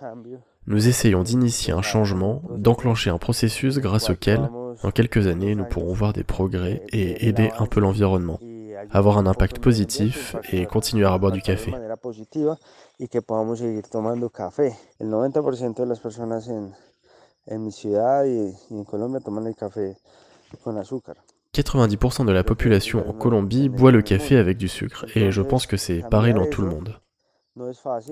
Nous 0.66 0.88
essayons 0.88 1.22
d'initier 1.22 1.72
un 1.72 1.82
changement, 1.82 2.42
d'enclencher 2.56 3.10
un 3.10 3.18
processus 3.18 3.78
grâce 3.78 4.10
auquel, 4.10 4.48
en 4.82 4.90
quelques 4.90 5.26
années, 5.26 5.54
nous 5.54 5.64
pourrons 5.64 5.94
voir 5.94 6.12
des 6.12 6.24
progrès 6.24 6.82
et 6.92 7.28
aider 7.28 7.50
un 7.58 7.66
peu 7.66 7.80
l'environnement, 7.80 8.38
avoir 8.90 9.18
un 9.18 9.26
impact 9.26 9.60
positif 9.60 10.36
et 10.52 10.66
continuer 10.66 11.06
à 11.06 11.16
boire 11.16 11.32
du 11.32 11.40
café. 11.40 11.72
y 12.98 13.08
que 13.08 13.20
podamos 13.20 13.60
seguir 13.60 13.88
tomando 13.88 14.30
café. 14.30 14.76
El 14.98 15.08
90% 15.10 15.82
de 15.82 15.86
las 15.86 16.00
personas 16.00 16.48
en, 16.48 16.74
en 17.46 17.64
mi 17.64 17.70
ciudad 17.70 18.24
y, 18.24 18.54
y 18.70 18.76
en 18.76 18.84
Colombia 18.84 19.20
toman 19.20 19.46
el 19.46 19.54
café 19.54 19.96
con 20.64 20.76
azúcar. 20.78 21.16
90% 21.58 22.24
de 22.24 22.32
la 22.32 22.44
population 22.44 23.08
en 23.08 23.12
Colombie 23.12 23.68
boit 23.68 23.90
le 23.90 24.00
café 24.00 24.36
avec 24.36 24.58
du 24.58 24.68
sucre, 24.68 25.06
et 25.16 25.32
je 25.32 25.42
pense 25.42 25.66
que 25.66 25.76
c'est 25.76 26.08
pareil 26.08 26.32
dans 26.32 26.46
tout 26.46 26.62
le 26.62 26.68
monde. 26.68 27.00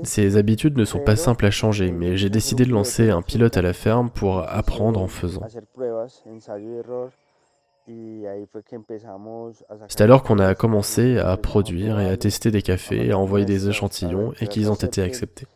Ces 0.03 0.37
habitudes 0.37 0.77
ne 0.77 0.85
sont 0.85 0.99
pas 0.99 1.15
simples 1.15 1.47
à 1.47 1.53
changer, 1.53 1.93
mais 1.93 2.17
j'ai 2.17 2.29
décidé 2.29 2.65
de 2.65 2.73
lancer 2.73 3.11
un 3.11 3.23
pilote 3.23 3.57
à 3.57 3.63
la 3.63 3.73
ferme 3.73 4.11
pour 4.11 4.41
apprendre 4.41 5.01
en 5.01 5.07
faisant. 5.07 5.43
C'est 9.89 10.01
alors 10.01 10.25
qu'on 10.25 10.41
a 10.41 10.55
commencé 10.57 11.19
à 11.19 11.37
produire 11.37 12.01
et 12.01 12.09
à 12.09 12.17
tester 12.17 12.51
des 12.51 12.63
cafés, 12.63 13.13
à 13.13 13.19
envoyer 13.19 13.47
des 13.47 13.69
échantillons 13.69 14.33
et 14.41 14.49
qu'ils 14.49 14.73
ont 14.73 14.75
été 14.75 15.03
acceptés. 15.03 15.47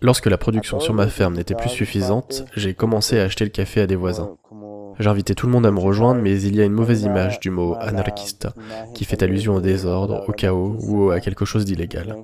Lorsque 0.00 0.26
la 0.26 0.38
production 0.38 0.80
sur 0.80 0.94
ma 0.94 1.06
ferme 1.06 1.34
n'était 1.34 1.54
plus 1.54 1.68
suffisante, 1.68 2.44
j'ai 2.56 2.74
commencé 2.74 3.20
à 3.20 3.24
acheter 3.24 3.44
le 3.44 3.50
café 3.50 3.80
à 3.80 3.86
des 3.86 3.96
voisins. 3.96 4.36
J'invitais 4.98 5.34
tout 5.34 5.46
le 5.46 5.52
monde 5.52 5.66
à 5.66 5.70
me 5.70 5.80
rejoindre, 5.80 6.20
mais 6.20 6.40
il 6.40 6.54
y 6.56 6.60
a 6.60 6.64
une 6.64 6.72
mauvaise 6.72 7.02
image 7.02 7.40
du 7.40 7.50
mot 7.50 7.74
anarchista, 7.80 8.52
qui 8.94 9.04
fait 9.04 9.22
allusion 9.22 9.54
au 9.54 9.60
désordre, 9.60 10.24
au 10.28 10.32
chaos 10.32 10.76
ou 10.82 11.10
à 11.10 11.20
quelque 11.20 11.44
chose 11.44 11.64
d'illégal. 11.64 12.16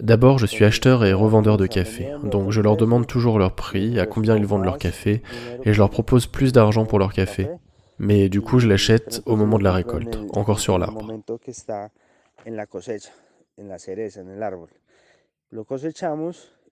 D'abord, 0.00 0.38
je 0.38 0.46
suis 0.46 0.64
acheteur 0.64 1.04
et 1.04 1.12
revendeur 1.12 1.56
de 1.56 1.66
café, 1.66 2.12
donc 2.24 2.50
je 2.50 2.60
leur 2.60 2.76
demande 2.76 3.06
toujours 3.06 3.38
leur 3.38 3.54
prix, 3.54 4.00
à 4.00 4.06
combien 4.06 4.36
ils 4.36 4.46
vendent 4.46 4.64
leur 4.64 4.78
café, 4.78 5.22
et 5.64 5.72
je 5.72 5.78
leur 5.78 5.90
propose 5.90 6.26
plus 6.26 6.52
d'argent 6.52 6.86
pour 6.86 6.98
leur 6.98 7.12
café. 7.12 7.48
Mais 7.98 8.28
du 8.28 8.40
coup, 8.40 8.58
je 8.58 8.66
l'achète 8.66 9.22
au 9.26 9.36
moment 9.36 9.58
de 9.58 9.64
la 9.64 9.72
récolte, 9.72 10.18
encore 10.34 10.58
sur 10.58 10.78
l'arbre. 10.78 11.06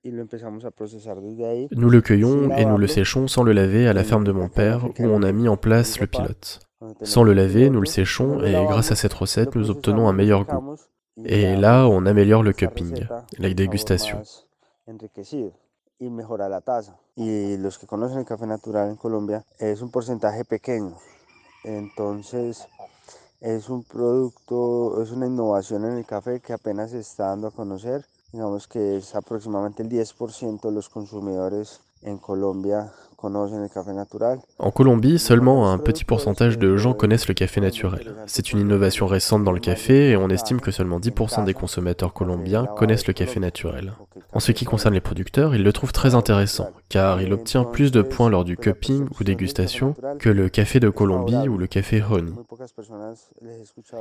Nous 0.04 1.90
le 1.90 2.00
cueillons 2.00 2.56
et 2.56 2.64
nous 2.64 2.78
le 2.78 2.86
séchons 2.86 3.28
sans 3.28 3.42
le 3.42 3.52
laver 3.52 3.88
à 3.88 3.92
la 3.92 4.04
ferme 4.04 4.24
de 4.24 4.32
mon 4.32 4.48
père 4.48 4.84
où 4.86 5.04
on 5.04 5.22
a 5.22 5.32
mis 5.32 5.48
en 5.48 5.56
place 5.56 5.98
le 6.00 6.06
pilote. 6.06 6.60
Sans 7.02 7.24
le 7.24 7.32
laver, 7.32 7.70
nous 7.70 7.80
le 7.80 7.86
séchons 7.86 8.42
et 8.42 8.52
grâce 8.52 8.92
à 8.92 8.96
cette 8.96 9.14
recette, 9.14 9.56
nous 9.56 9.70
obtenons 9.70 10.08
un 10.08 10.12
meilleur 10.12 10.44
goût. 10.44 10.76
Et 11.24 11.56
là, 11.56 11.86
on 11.88 12.06
améliore 12.06 12.44
le 12.44 12.52
cupping, 12.52 13.06
la 13.38 13.52
dégustation. 13.52 14.22
Y 17.16 17.56
los 17.56 17.78
que 17.78 17.86
conocen 17.86 18.18
el 18.18 18.24
café 18.24 18.46
natural 18.46 18.88
en 18.90 18.94
Colombia 18.94 19.44
es 19.58 19.82
un 19.82 19.90
porcentaje 19.90 20.44
pequeño. 20.44 20.94
Entonces, 21.64 22.68
es 23.40 23.68
un 23.68 23.82
producto, 23.82 25.02
es 25.02 25.10
una 25.10 25.26
innovación 25.26 25.84
en 25.84 25.98
el 25.98 26.06
café 26.06 26.38
que 26.38 26.52
apenas 26.52 26.92
se 26.92 27.00
está 27.00 27.30
dando 27.30 27.48
a 27.48 27.50
conocer. 27.50 28.04
Digamos 28.32 28.66
que 28.66 28.98
es 28.98 29.14
aproximadamente 29.14 29.82
el 29.82 29.88
10% 29.88 30.60
de 30.60 30.72
los 30.72 30.88
consumidores 30.90 31.80
en 32.02 32.18
Colombie, 32.18 32.74
seulement 35.18 35.72
un 35.72 35.78
petit 35.78 36.04
pourcentage 36.04 36.58
de 36.58 36.76
gens 36.76 36.92
connaissent 36.92 37.26
le 37.26 37.34
café 37.34 37.60
naturel. 37.60 38.14
C'est 38.26 38.52
une 38.52 38.60
innovation 38.60 39.06
récente 39.06 39.44
dans 39.44 39.52
le 39.52 39.60
café 39.60 40.10
et 40.10 40.16
on 40.16 40.28
estime 40.28 40.60
que 40.60 40.70
seulement 40.70 41.00
10% 41.00 41.44
des 41.44 41.54
consommateurs 41.54 42.12
colombiens 42.12 42.66
connaissent 42.66 43.06
le 43.06 43.14
café 43.14 43.40
naturel. 43.40 43.94
En 44.34 44.40
ce 44.40 44.52
qui 44.52 44.66
concerne 44.66 44.94
les 44.94 45.00
producteurs, 45.00 45.54
ils 45.54 45.64
le 45.64 45.72
trouvent 45.72 45.92
très 45.92 46.14
intéressant, 46.14 46.68
car 46.90 47.22
il 47.22 47.32
obtient 47.32 47.64
plus 47.64 47.90
de 47.90 48.02
points 48.02 48.28
lors 48.28 48.44
du 48.44 48.58
cupping 48.58 49.08
ou 49.18 49.24
dégustation 49.24 49.94
que 50.18 50.28
le 50.28 50.50
café 50.50 50.80
de 50.80 50.90
Colombie 50.90 51.48
ou 51.48 51.56
le 51.56 51.66
café 51.66 52.02
honey, 52.02 52.32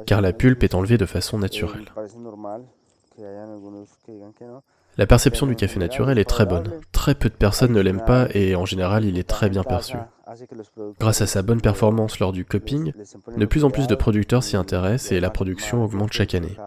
car 0.06 0.20
la 0.20 0.34
pulpe 0.34 0.64
est 0.64 0.76
enlevée 0.76 0.98
de 0.98 1.06
façon 1.06 1.40
naturelle. 1.40 1.92
La 4.98 5.06
perception 5.06 5.46
du 5.46 5.56
café 5.56 5.80
naturel 5.80 6.18
est 6.18 6.26
très 6.26 6.46
bonne. 6.46 6.82
Très 6.92 7.16
peu 7.16 7.30
de 7.30 7.36
personnes 7.36 7.74
ne 7.74 7.82
l'aiment 7.82 8.06
pas 8.06 8.28
et 8.34 8.56
en 8.56 8.66
général 8.66 9.06
il 9.06 9.18
est 9.18 9.28
très 9.28 9.50
bien 9.50 9.64
perçu. 9.64 9.98
Grâce 11.00 11.22
à 11.22 11.28
sa 11.28 11.42
bonne 11.42 11.62
performance 11.62 12.20
lors 12.20 12.32
du 12.32 12.46
cupping, 12.46 12.94
de 13.36 13.46
plus 13.46 13.64
en 13.64 13.70
plus 13.70 13.88
de 13.88 13.96
producteurs 13.96 14.44
s'y 14.44 14.58
intéressent 14.58 15.12
et 15.12 15.20
la 15.20 15.30
production 15.30 15.84
augmente 15.84 16.14
chaque 16.14 16.36
année. 16.36 16.58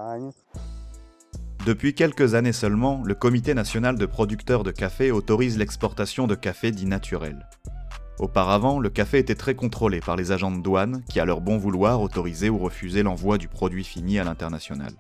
Depuis 1.67 1.95
quelques 1.95 2.35
années 2.35 2.53
seulement, 2.53 3.03
le 3.05 3.15
Comité 3.15 3.53
national 3.53 3.99
de 3.99 4.07
producteurs 4.07 4.63
de 4.63 4.71
café 4.71 5.11
autorise 5.11 5.59
l'exportation 5.59 6.27
de 6.27 6.35
café 6.35 6.71
dit 6.71 6.87
naturel. 6.87 7.47
Auparavant, 8.19 8.79
le 8.79 8.91
café 8.91 9.19
était 9.19 9.35
très 9.35 9.55
contrôlé 9.55 10.01
par 10.01 10.17
les 10.17 10.33
agents 10.33 10.51
de 10.51 10.63
douane 10.63 11.03
qui, 11.09 11.21
à 11.21 11.25
leur 11.25 11.41
bon 11.41 11.59
vouloir, 11.59 12.01
autorisaient 12.01 12.49
ou 12.49 12.59
refusaient 12.59 13.03
l'envoi 13.03 13.39
du 13.39 13.49
produit 13.49 13.85
fini 13.85 14.19
à 14.19 14.25
l'international. 14.25 14.93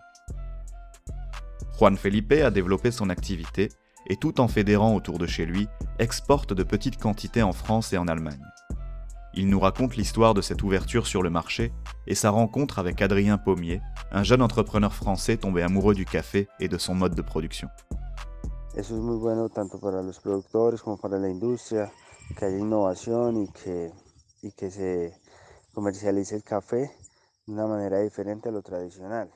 Juan 1.81 1.97
Felipe 1.97 2.33
a 2.33 2.51
développé 2.51 2.91
son 2.91 3.09
activité 3.09 3.71
et 4.07 4.17
tout 4.17 4.39
en 4.43 4.49
fédérant 4.49 4.95
autour 4.95 5.17
de 5.17 5.27
chez 5.27 5.47
lui, 5.47 5.67
exporte 5.99 6.53
de 6.53 6.63
petites 6.63 6.99
quantités 6.99 7.43
en 7.43 7.55
France 7.55 7.95
et 7.95 7.97
en 7.97 8.07
Allemagne. 8.07 8.45
Il 9.33 9.49
nous 9.49 9.59
raconte 9.59 9.97
l'histoire 9.97 10.35
de 10.35 10.43
cette 10.43 10.63
ouverture 10.63 11.07
sur 11.07 11.23
le 11.23 11.31
marché 11.31 11.73
et 12.07 12.15
sa 12.15 12.29
rencontre 12.29 12.79
avec 12.81 13.01
Adrien 13.01 13.39
Pommier, 13.39 13.81
un 14.13 14.25
jeune 14.25 14.43
entrepreneur 14.43 14.93
français 14.93 15.39
tombé 15.39 15.63
amoureux 15.63 15.95
du 15.95 16.05
café 16.05 16.49
et 16.59 16.69
de 16.69 16.77
son 16.77 16.95
mode 16.95 17.15
de 17.15 17.23
production. 17.23 17.69
Se 18.77 18.93
café 26.41 26.91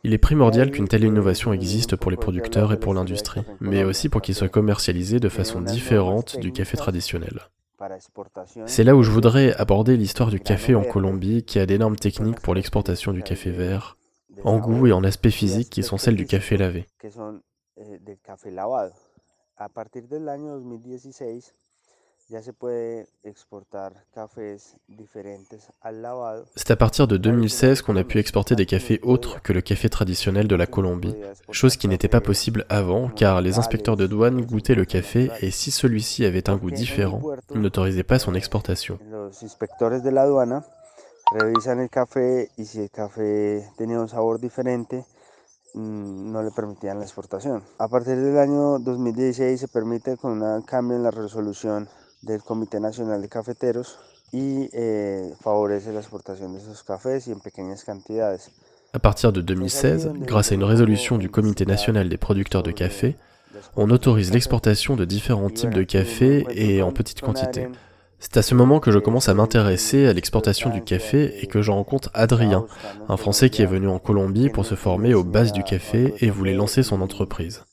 il 0.05 0.13
est 0.13 0.19
primordial 0.19 0.71
qu'une 0.71 0.89
telle 0.89 1.05
innovation 1.05 1.53
existe 1.53 1.97
pour 1.97 2.11
les 2.11 2.17
producteurs 2.17 2.73
et 2.73 2.79
pour 2.79 2.95
l'industrie, 2.95 3.43
mais 3.61 3.85
aussi 3.85 4.09
pour 4.09 4.23
qu'il 4.23 4.35
soit 4.35 4.49
commercialisé 4.49 5.21
de 5.21 5.29
façon 5.29 5.61
différente 5.61 6.39
du 6.39 6.53
café 6.53 6.77
traditionnel. 6.77 7.41
C'est 8.67 8.85
là 8.85 8.95
où 8.97 9.03
je 9.03 9.11
voudrais 9.11 9.55
aborder 9.57 9.97
l'histoire 9.97 10.31
du 10.31 10.41
café 10.41 10.75
en 10.75 10.85
Colombie 10.85 11.45
qui 11.45 11.59
a 11.59 11.67
d'énormes 11.67 11.97
techniques 11.97 12.41
pour 12.41 12.55
l'exportation 12.55 13.13
du 13.13 13.23
café 13.23 13.51
vert, 13.51 13.97
en 14.45 14.59
goût 14.59 14.87
et 14.87 14.93
en 14.93 15.05
aspect 15.05 15.31
physique 15.31 15.71
qui 15.71 15.83
sont 15.83 15.99
celles 15.99 16.17
du 16.17 16.27
café 16.27 16.57
lavé. 16.57 16.87
C'est 26.57 26.71
à 26.71 26.77
partir 26.77 27.07
de 27.07 27.17
2016 27.19 27.83
qu'on 27.83 27.97
a 27.97 28.05
pu 28.05 28.19
exporter 28.19 28.57
des 28.57 28.65
cafés 28.65 28.99
autres 29.03 29.43
que 29.43 29.53
le 29.53 29.61
café 29.61 29.91
traditionnel 29.91 30.49
de 30.49 30.57
la 30.57 30.67
Colombie, 30.67 31.15
chose 31.51 31.77
qui 31.77 31.87
n'était 31.87 32.09
pas 32.09 32.23
possible 32.23 32.65
avant 32.71 33.09
car 33.09 33.43
les 33.43 33.59
inspecteurs 33.59 33.97
de 33.97 34.07
douane 34.07 34.41
goûtaient 34.41 34.75
le 34.75 34.87
café 34.87 35.31
et 35.43 35.51
si 35.51 35.71
celui-ci 35.71 36.25
avait 36.25 36.49
un 36.49 36.57
goût 36.57 36.71
différent, 36.71 37.21
ils 37.55 37.61
n'autorisaient 37.61 38.03
pas 38.05 38.19
son 38.19 38.35
exportation. 38.35 38.99
no 45.75 46.41
le 46.41 46.51
permitían 46.53 46.99
la 46.99 47.05
exportación. 47.05 47.65
A 47.79 47.89
partir 47.89 48.17
del 48.17 48.39
año 48.39 48.79
2016 48.79 49.59
se 49.59 49.67
permite 49.67 50.17
con 50.17 50.41
un 50.41 50.63
cambio 50.63 50.97
en 50.97 51.03
la 51.03 51.11
resolución 51.11 51.89
del 52.25 52.43
Comité 52.43 52.81
Nacional 52.81 53.21
de 53.23 53.29
Cafeteros 53.29 53.99
y 54.33 54.69
eh, 54.73 55.33
favorece 55.41 55.93
la 55.93 56.01
exportación 56.01 56.53
de 56.53 56.59
esos 56.59 56.83
cafés 56.83 57.27
y 57.29 57.33
en 57.33 57.41
pequeñas 57.41 57.85
cantidades. 57.85 58.51
À 58.93 58.99
partir 58.99 59.33
de 59.33 59.41
2016, 59.41 60.13
grâce 60.21 60.53
à 60.53 60.55
une 60.55 60.65
résolution 60.65 61.19
du 61.19 61.29
Comité 61.29 61.67
national 61.67 62.09
des 62.09 62.17
producteurs 62.17 62.63
de 62.63 62.71
café, 62.71 63.17
on 63.77 63.91
autorise 63.91 64.33
l'exportation 64.33 64.97
de 64.97 65.05
différents 65.05 65.51
types 65.51 65.75
de 65.75 65.83
café 65.83 66.47
et 66.51 66.83
en 66.83 66.93
petites 66.93 67.21
quantités. 67.21 67.69
C'est 68.19 68.37
à 68.37 68.43
ce 68.43 68.55
moment 68.55 68.81
que 68.81 68.91
je 68.91 68.99
commence 68.99 69.29
à 69.29 69.35
m'intéresser 69.35 70.07
à 70.07 70.13
l'exportation 70.13 70.71
du 70.71 70.83
café 70.83 71.43
et 71.43 71.47
que 71.47 71.61
je 71.61 71.71
rencontre 71.71 72.11
Adrien, 72.15 72.67
un 73.09 73.17
Français 73.17 73.51
qui 73.51 73.63
est 73.63 73.67
venu 73.67 73.89
en 73.89 73.99
Colombie 73.99 74.49
pour 74.49 74.65
se 74.65 74.77
former 74.77 75.13
aux 75.13 75.25
bases 75.25 75.53
du 75.53 75.63
café 75.63 76.15
et 76.21 76.31
voulait 76.31 76.55
lancer 76.55 76.83
son 76.83 77.03
entreprise. 77.03 77.65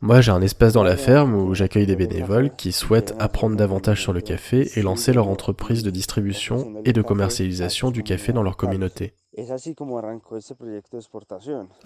Moi, 0.00 0.20
j'ai 0.20 0.32
un 0.32 0.40
espace 0.42 0.72
dans 0.72 0.82
la 0.82 0.96
ferme 0.96 1.34
où 1.34 1.54
j'accueille 1.54 1.86
des 1.86 1.96
bénévoles 1.96 2.54
qui 2.56 2.72
souhaitent 2.72 3.14
apprendre 3.18 3.56
davantage 3.56 4.00
sur 4.00 4.12
le 4.12 4.20
café 4.20 4.70
et 4.76 4.82
lancer 4.82 5.12
leur 5.12 5.28
entreprise 5.28 5.82
de 5.82 5.90
distribution 5.90 6.82
et 6.84 6.92
de 6.92 7.02
commercialisation 7.02 7.90
du 7.90 8.02
café 8.02 8.32
dans 8.32 8.42
leur 8.42 8.56
communauté. 8.56 9.14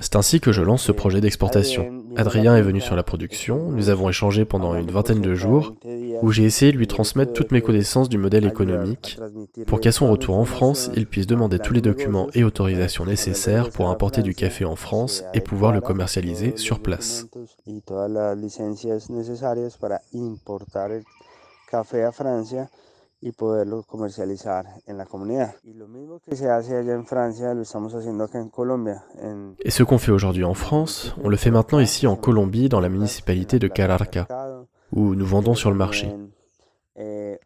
C'est 0.00 0.16
ainsi 0.16 0.40
que 0.40 0.50
je 0.50 0.62
lance 0.62 0.82
ce 0.82 0.90
projet 0.90 1.20
d'exportation. 1.20 2.02
Adrien 2.16 2.56
est 2.56 2.62
venu 2.62 2.80
sur 2.80 2.96
la 2.96 3.04
production, 3.04 3.70
nous 3.70 3.88
avons 3.88 4.08
échangé 4.08 4.44
pendant 4.44 4.74
une 4.74 4.90
vingtaine 4.90 5.20
de 5.20 5.34
jours, 5.34 5.74
où 6.22 6.32
j'ai 6.32 6.42
essayé 6.42 6.72
de 6.72 6.76
lui 6.76 6.88
transmettre 6.88 7.32
toutes 7.32 7.52
mes 7.52 7.60
connaissances 7.60 8.08
du 8.08 8.18
modèle 8.18 8.46
économique, 8.46 9.18
pour 9.66 9.80
qu'à 9.80 9.92
son 9.92 10.10
retour 10.10 10.36
en 10.36 10.44
France, 10.44 10.90
il 10.96 11.06
puisse 11.06 11.28
demander 11.28 11.60
tous 11.60 11.72
les 11.72 11.80
documents 11.80 12.28
et 12.34 12.42
autorisations 12.42 13.06
nécessaires 13.06 13.70
pour 13.70 13.90
importer 13.90 14.22
du 14.22 14.34
café 14.34 14.64
en 14.64 14.76
France 14.76 15.22
et 15.32 15.40
pouvoir 15.40 15.70
le 15.72 15.80
commercialiser 15.80 16.56
sur 16.56 16.80
place. 16.80 17.26
Et 29.64 29.70
ce 29.70 29.82
qu'on 29.82 29.99
fait 29.99 30.12
aujourd'hui 30.12 30.44
en 30.44 30.54
France, 30.54 31.14
on 31.23 31.28
le 31.28 31.37
fait 31.37 31.50
maintenant 31.50 31.78
ici 31.78 32.06
en 32.06 32.16
Colombie, 32.16 32.68
dans 32.68 32.80
la 32.80 32.88
municipalité 32.88 33.58
de 33.58 33.68
Cararca, 33.68 34.26
où 34.92 35.14
nous 35.14 35.26
vendons 35.26 35.54
sur 35.54 35.70
le 35.70 35.76
marché. 35.76 36.14
Eh, 36.96 37.38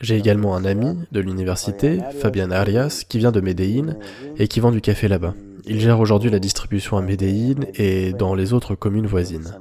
J'ai 0.00 0.16
également 0.16 0.56
un 0.56 0.64
ami 0.64 0.98
de 1.12 1.20
l'université, 1.20 2.00
Fabian 2.18 2.50
Arias, 2.50 3.04
qui 3.08 3.18
vient 3.18 3.32
de 3.32 3.40
Medellín 3.40 3.96
et 4.36 4.48
qui 4.48 4.60
vend 4.60 4.70
du 4.70 4.80
café 4.80 5.08
là-bas. 5.08 5.34
Il 5.64 5.80
gère 5.80 6.00
aujourd'hui 6.00 6.30
la 6.30 6.38
distribution 6.38 6.96
à 6.96 7.02
Medellín 7.02 7.66
et 7.74 8.12
dans 8.12 8.34
les 8.34 8.52
autres 8.52 8.74
communes 8.74 9.06
voisines. 9.06 9.54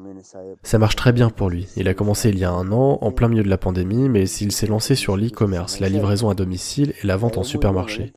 Ça 0.64 0.78
marche 0.78 0.96
très 0.96 1.12
bien 1.12 1.30
pour 1.30 1.50
lui. 1.50 1.68
Il 1.76 1.88
a 1.88 1.94
commencé 1.94 2.30
il 2.30 2.40
y 2.40 2.44
a 2.44 2.52
un 2.52 2.72
an, 2.72 2.98
en 3.02 3.12
plein 3.12 3.28
milieu 3.28 3.44
de 3.44 3.50
la 3.50 3.58
pandémie, 3.58 4.10
mais 4.10 4.30
il 4.30 4.52
s'est 4.52 4.68
lancé 4.68 4.96
sur 4.96 5.18
l'e-commerce, 5.18 5.80
la 5.80 5.90
livraison 5.90 6.30
à 6.30 6.34
domicile 6.34 6.94
et 7.02 7.08
la 7.08 7.18
vente 7.18 7.38
en 7.38 7.44
supermarché. 7.44 8.14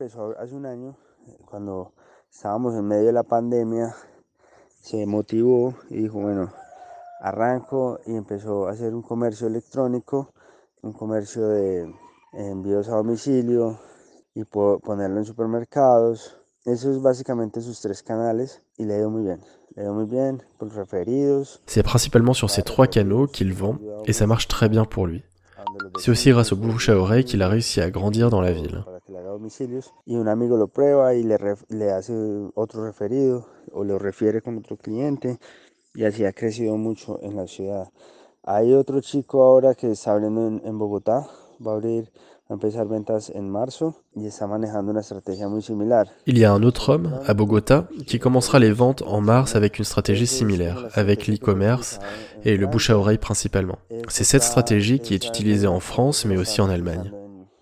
arranco 7.23 8.01
y 8.05 8.17
empezó 8.17 8.67
a 8.67 8.71
hacer 8.71 8.93
un 8.93 9.01
comercio 9.01 9.47
electrónico, 9.47 10.33
un 10.81 10.91
comercio 10.91 11.47
de 11.47 11.89
envíos 12.33 12.89
a 12.89 12.97
domicilio 12.97 13.79
y 14.35 14.43
ponerlo 14.43 15.19
en 15.19 15.25
supermercados. 15.25 16.42
Eso 16.65 16.91
es 16.91 17.01
básicamente 17.01 17.61
sus 17.61 17.81
tres 17.81 18.01
canales 18.01 18.61
y 18.77 18.85
le 18.85 18.93
ha 18.93 18.99
ido 18.99 19.09
muy 19.09 19.23
bien. 19.23 19.39
C'est 21.65 21.83
principalement 21.83 22.33
sur 22.33 22.49
ces 22.49 22.61
trois 22.61 22.87
canaux 22.87 23.27
qu'il 23.27 23.53
vend 23.53 23.77
et 24.05 24.13
ça 24.13 24.27
marche 24.27 24.47
très 24.47 24.69
bien 24.69 24.85
pour 24.85 25.07
lui. 25.07 25.23
C'est 25.99 26.11
aussi 26.11 26.29
grâce 26.31 26.53
au 26.53 26.55
bouche 26.55 26.89
à 26.89 26.95
oreille 26.95 27.25
qu'il 27.25 27.41
a 27.41 27.49
réussi 27.49 27.81
à 27.81 27.89
grandir 27.89 28.29
dans 28.29 28.39
la 28.39 28.51
ville. 28.51 28.83
Y 30.05 30.15
un 30.15 30.27
amigo 30.27 30.55
lo 30.55 30.67
prueba 30.67 31.15
y 31.15 31.23
le, 31.23 31.37
le 31.69 31.91
hace 31.91 32.13
otro 32.55 32.85
referido 32.85 33.45
o 33.71 33.83
lo 33.83 33.97
en 42.49 42.57
que 42.57 42.67
está 42.67 42.83
il 46.25 46.37
y 46.37 46.45
a 46.45 46.53
un 46.53 46.63
autre 46.63 46.89
homme, 46.89 47.19
à 47.25 47.33
Bogota, 47.33 47.87
qui 48.05 48.19
commencera 48.19 48.59
les 48.59 48.71
ventes 48.71 49.01
en 49.03 49.21
mars 49.21 49.55
avec 49.55 49.79
une 49.79 49.85
stratégie 49.85 50.27
similaire, 50.27 50.87
avec 50.93 51.27
l'e-commerce 51.27 51.99
et 52.43 52.57
le 52.57 52.67
bouche 52.67 52.89
à 52.89 52.97
oreille 52.97 53.17
principalement. 53.17 53.79
C'est 54.09 54.23
cette 54.23 54.43
stratégie 54.43 54.99
qui 54.99 55.13
est 55.13 55.25
utilisée 55.25 55.67
en 55.67 55.79
France, 55.79 56.25
mais 56.25 56.37
aussi 56.37 56.59
en 56.61 56.69
Allemagne. 56.69 57.11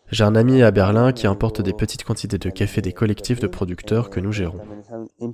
J'ai 0.07 0.23
un 0.25 0.35
ami 0.35 0.61
à 0.61 0.71
Berlin 0.71 1.13
qui 1.13 1.25
importe 1.25 1.61
des 1.61 1.73
petites 1.73 2.03
quantités 2.03 2.37
de 2.37 2.49
café 2.49 2.81
des 2.81 2.91
collectifs 2.91 3.39
de 3.39 3.47
producteurs 3.47 4.09
que 4.09 4.19
nous 4.19 4.33
gérons. 4.33 4.59
El 5.19 5.31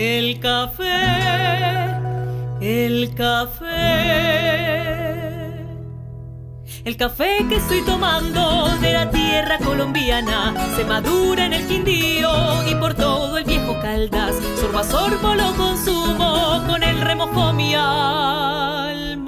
el 0.00 0.40
café, 0.40 1.98
el 2.60 3.14
café. 3.14 3.66
El 6.84 6.96
café 6.96 7.44
que 7.48 7.56
estoy 7.56 7.82
tomando 7.82 8.70
de 8.80 8.94
la 8.94 9.10
tierra 9.10 9.58
colombiana 9.58 10.54
se 10.74 10.86
madura 10.86 11.44
en 11.44 11.52
el 11.52 11.66
Quindío 11.66 12.30
y 12.66 12.74
por 12.76 12.94
todo 12.94 13.36
el 13.36 13.44
viejo 13.44 13.78
Caldas. 13.82 14.36
Sorbo 14.58 14.78
a 14.78 14.84
sorbo 14.84 15.34
lo 15.34 15.54
consumo, 15.56 16.64
con 16.66 16.82
el 16.82 16.98
remojo 17.02 17.52
mi 17.52 17.74
alma. 17.74 19.20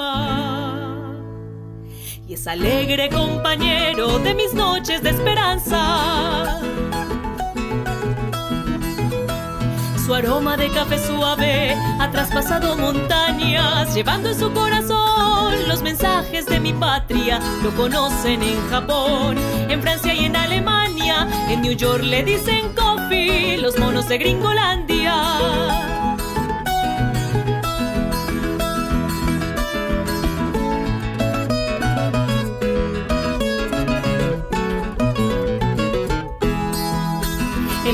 Y 2.26 2.32
es 2.32 2.46
alegre 2.46 3.10
compañero 3.10 4.18
de 4.20 4.32
mis 4.34 4.54
noches 4.54 5.02
de 5.02 5.10
esperanza 5.10 6.62
Su 10.04 10.14
aroma 10.14 10.56
de 10.56 10.68
café 10.70 10.98
suave 10.98 11.76
ha 12.00 12.10
traspasado 12.10 12.76
montañas, 12.76 13.94
llevando 13.94 14.30
en 14.30 14.38
su 14.38 14.52
corazón 14.52 15.54
los 15.68 15.80
mensajes 15.82 16.46
de 16.46 16.58
mi 16.58 16.72
patria. 16.72 17.38
Lo 17.62 17.70
conocen 17.70 18.42
en 18.42 18.68
Japón, 18.68 19.36
en 19.68 19.80
Francia 19.80 20.12
y 20.12 20.24
en 20.24 20.34
Alemania. 20.34 21.28
En 21.48 21.62
New 21.62 21.74
York 21.74 22.02
le 22.02 22.24
dicen 22.24 22.74
coffee, 22.74 23.58
los 23.58 23.78
monos 23.78 24.08
de 24.08 24.18
Gringolandia. 24.18 24.82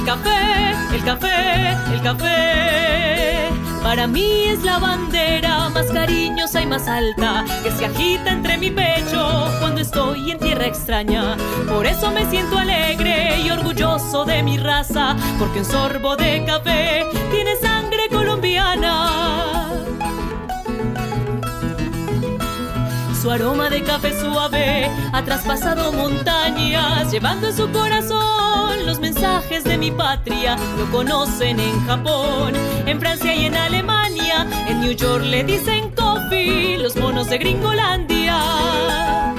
Café, 0.06 0.47
el 0.92 1.04
café, 1.04 1.72
el 1.92 2.02
café. 2.02 3.48
Para 3.82 4.06
mí 4.06 4.44
es 4.46 4.64
la 4.64 4.78
bandera 4.78 5.68
más 5.70 5.86
cariñosa 5.86 6.60
y 6.60 6.66
más 6.66 6.86
alta 6.88 7.44
que 7.62 7.70
se 7.70 7.86
agita 7.86 8.30
entre 8.30 8.58
mi 8.58 8.70
pecho 8.70 9.50
cuando 9.60 9.80
estoy 9.80 10.30
en 10.30 10.38
tierra 10.38 10.66
extraña. 10.66 11.36
Por 11.68 11.86
eso 11.86 12.10
me 12.10 12.28
siento 12.28 12.58
alegre 12.58 13.40
y 13.40 13.50
orgulloso 13.50 14.24
de 14.24 14.42
mi 14.42 14.58
raza, 14.58 15.16
porque 15.38 15.60
un 15.60 15.64
sorbo 15.64 16.16
de 16.16 16.44
café 16.44 17.06
tiene 17.30 17.56
sangre 17.56 18.08
colombiana. 18.10 19.57
Su 23.20 23.32
aroma 23.32 23.68
de 23.68 23.82
café 23.82 24.12
suave 24.20 24.88
ha 25.12 25.24
traspasado 25.24 25.92
montañas, 25.92 27.10
llevando 27.10 27.48
en 27.48 27.56
su 27.56 27.68
corazón 27.72 28.86
los 28.86 29.00
mensajes 29.00 29.64
de 29.64 29.76
mi 29.76 29.90
patria. 29.90 30.56
Lo 30.78 30.88
conocen 30.92 31.58
en 31.58 31.84
Japón, 31.86 32.52
en 32.86 33.00
Francia 33.00 33.34
y 33.34 33.46
en 33.46 33.56
Alemania. 33.56 34.46
En 34.68 34.80
New 34.80 34.92
York 34.92 35.24
le 35.24 35.42
dicen 35.42 35.90
coffee, 35.96 36.78
los 36.78 36.94
monos 36.94 37.28
de 37.28 37.38
Gringolandia. 37.38 39.37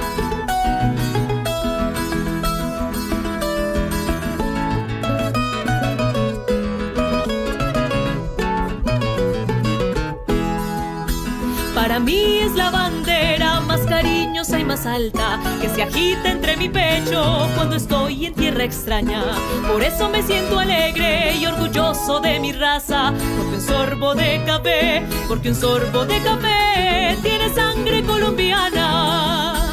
Para 11.80 11.98
mí 11.98 12.40
es 12.40 12.54
la 12.56 12.70
bandera 12.70 13.60
más 13.60 13.80
cariñosa 13.86 14.60
y 14.60 14.64
más 14.66 14.84
alta 14.84 15.40
que 15.62 15.68
se 15.70 15.82
agita 15.82 16.30
entre 16.30 16.54
mi 16.58 16.68
pecho 16.68 17.48
cuando 17.56 17.76
estoy 17.76 18.26
en 18.26 18.34
tierra 18.34 18.64
extraña. 18.64 19.22
Por 19.66 19.82
eso 19.82 20.10
me 20.10 20.22
siento 20.22 20.58
alegre 20.58 21.36
y 21.36 21.46
orgulloso 21.46 22.20
de 22.20 22.38
mi 22.38 22.52
raza, 22.52 23.14
porque 23.34 23.54
un 23.54 23.60
sorbo 23.62 24.14
de 24.14 24.42
café, 24.44 25.02
porque 25.26 25.48
un 25.48 25.54
sorbo 25.54 26.04
de 26.04 26.20
café 26.20 27.16
tiene 27.22 27.48
sangre 27.48 28.04
colombiana. 28.04 29.72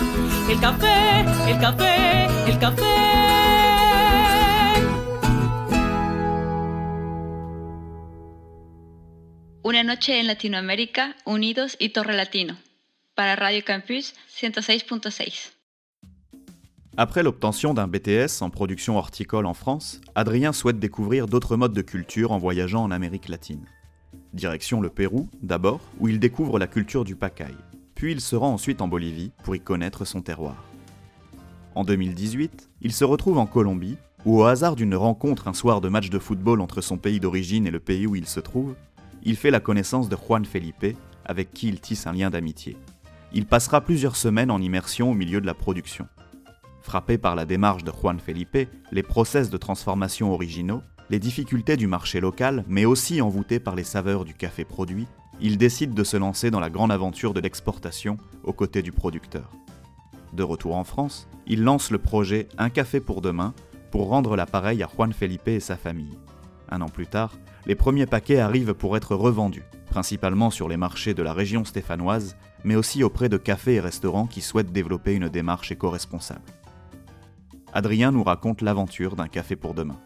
el 0.50 0.62
café, 0.62 1.26
el 1.46 1.60
café, 1.60 2.28
el 2.48 2.58
café. 2.58 3.77
Una 9.70 9.84
noche 9.84 10.18
en 10.18 10.28
Latinoamérica, 10.28 11.14
unidos 11.26 11.76
y 11.78 11.90
Torre 11.90 12.14
Latino. 12.14 12.56
Para 13.16 13.36
Radio 13.36 13.62
Campus 13.68 14.14
106.6. 14.40 15.52
Après 16.96 17.22
l'obtention 17.22 17.74
d'un 17.74 17.86
BTS 17.86 18.42
en 18.42 18.50
production 18.50 18.98
horticole 18.98 19.46
en 19.46 19.54
France, 19.54 20.00
Adrien 20.16 20.54
souhaite 20.54 20.80
découvrir 20.80 21.28
d'autres 21.28 21.58
modes 21.58 21.74
de 21.74 21.82
culture 21.82 22.32
en 22.32 22.38
voyageant 22.38 22.82
en 22.82 22.92
Amérique 22.92 23.28
latine. 23.28 23.66
Direction 24.32 24.80
le 24.80 24.90
Pérou, 24.90 25.28
d'abord, 25.42 25.82
où 26.00 26.08
il 26.08 26.22
découvre 26.22 26.60
la 26.60 26.68
culture 26.68 27.04
du 27.04 27.18
pacay. 27.18 27.54
Puis 27.94 28.14
il 28.14 28.22
se 28.22 28.38
rend 28.38 28.54
ensuite 28.54 28.82
en 28.82 28.88
Bolivie 28.88 29.34
pour 29.44 29.54
y 29.54 29.60
connaître 29.60 30.06
son 30.06 30.22
terroir. 30.22 30.64
En 31.76 31.84
2018, 31.84 32.70
il 32.84 32.94
se 32.94 33.04
retrouve 33.04 33.38
en 33.38 33.48
Colombie, 33.48 33.98
où 34.24 34.40
au 34.40 34.46
hasard 34.46 34.78
d'une 34.78 34.96
rencontre 34.96 35.50
un 35.50 35.54
soir 35.54 35.82
de 35.82 35.90
match 35.90 36.10
de 36.10 36.20
football 36.20 36.62
entre 36.62 36.80
son 36.80 36.98
pays 36.98 37.20
d'origine 37.20 37.68
et 37.68 37.72
le 37.72 37.82
pays 37.82 38.08
où 38.08 38.16
il 38.16 38.28
se 38.28 38.40
trouve, 38.40 38.74
il 39.28 39.36
fait 39.36 39.52
la 39.52 39.60
connaissance 39.60 40.08
de 40.08 40.16
Juan 40.16 40.46
Felipe, 40.46 40.96
avec 41.26 41.52
qui 41.54 41.68
il 41.68 41.82
tisse 41.82 42.08
un 42.08 42.14
lien 42.14 42.30
d'amitié. 42.30 42.78
Il 43.34 43.46
passera 43.46 43.82
plusieurs 43.82 44.16
semaines 44.16 44.50
en 44.50 44.62
immersion 44.62 45.12
au 45.12 45.14
milieu 45.14 45.42
de 45.42 45.46
la 45.46 45.54
production. 45.54 46.08
Frappé 46.82 47.18
par 47.18 47.36
la 47.36 47.44
démarche 47.44 47.84
de 47.84 47.92
Juan 47.92 48.22
Felipe, 48.22 48.70
les 48.90 49.04
process 49.04 49.50
de 49.50 49.58
transformation 49.58 50.32
originaux, 50.32 50.82
les 51.10 51.20
difficultés 51.20 51.76
du 51.76 51.88
marché 51.88 52.22
local, 52.22 52.64
mais 52.70 52.86
aussi 52.86 53.22
envoûté 53.22 53.60
par 53.60 53.76
les 53.76 53.84
saveurs 53.84 54.24
du 54.24 54.34
café 54.34 54.64
produit, 54.64 55.08
il 55.42 55.58
décide 55.58 55.94
de 55.94 56.06
se 56.06 56.16
lancer 56.16 56.50
dans 56.50 56.62
la 56.62 56.70
grande 56.70 56.94
aventure 56.94 57.34
de 57.34 57.42
l'exportation 57.42 58.16
aux 58.46 58.54
côtés 58.54 58.82
du 58.82 58.94
producteur. 58.94 59.52
De 60.32 60.44
retour 60.44 60.78
en 60.78 60.86
France, 60.86 61.28
il 61.48 61.64
lance 61.64 61.92
le 61.92 61.98
projet 61.98 62.48
Un 62.58 62.70
café 62.70 63.02
pour 63.02 63.22
demain 63.22 63.54
pour 63.92 64.08
rendre 64.08 64.38
l'appareil 64.38 64.82
à 64.84 64.88
Juan 64.88 65.12
Felipe 65.12 65.50
et 65.50 65.60
sa 65.60 65.76
famille. 65.76 66.18
Un 66.70 66.80
an 66.80 66.90
plus 66.90 67.08
tard, 67.08 67.34
les 67.68 67.76
premiers 67.76 68.06
paquets 68.06 68.40
arrivent 68.40 68.74
pour 68.74 68.96
être 68.96 69.14
revendus, 69.14 69.66
principalement 69.88 70.50
sur 70.50 70.70
les 70.70 70.78
marchés 70.78 71.14
de 71.14 71.22
la 71.22 71.34
région 71.34 71.66
stéphanoise, 71.66 72.38
mais 72.64 72.78
aussi 72.78 73.04
auprès 73.04 73.28
de 73.28 73.36
cafés 73.36 73.76
et 73.76 73.80
restaurants 73.82 74.26
qui 74.26 74.40
souhaitent 74.40 74.72
développer 74.72 75.14
une 75.14 75.28
démarche 75.28 75.70
éco-responsable. 75.74 76.46
Adrien 77.74 78.12
nous 78.12 78.24
raconte 78.24 78.62
l'aventure 78.62 79.18
d'un 79.18 79.28
café 79.28 79.58
pour 79.58 79.74
demain. 79.74 80.00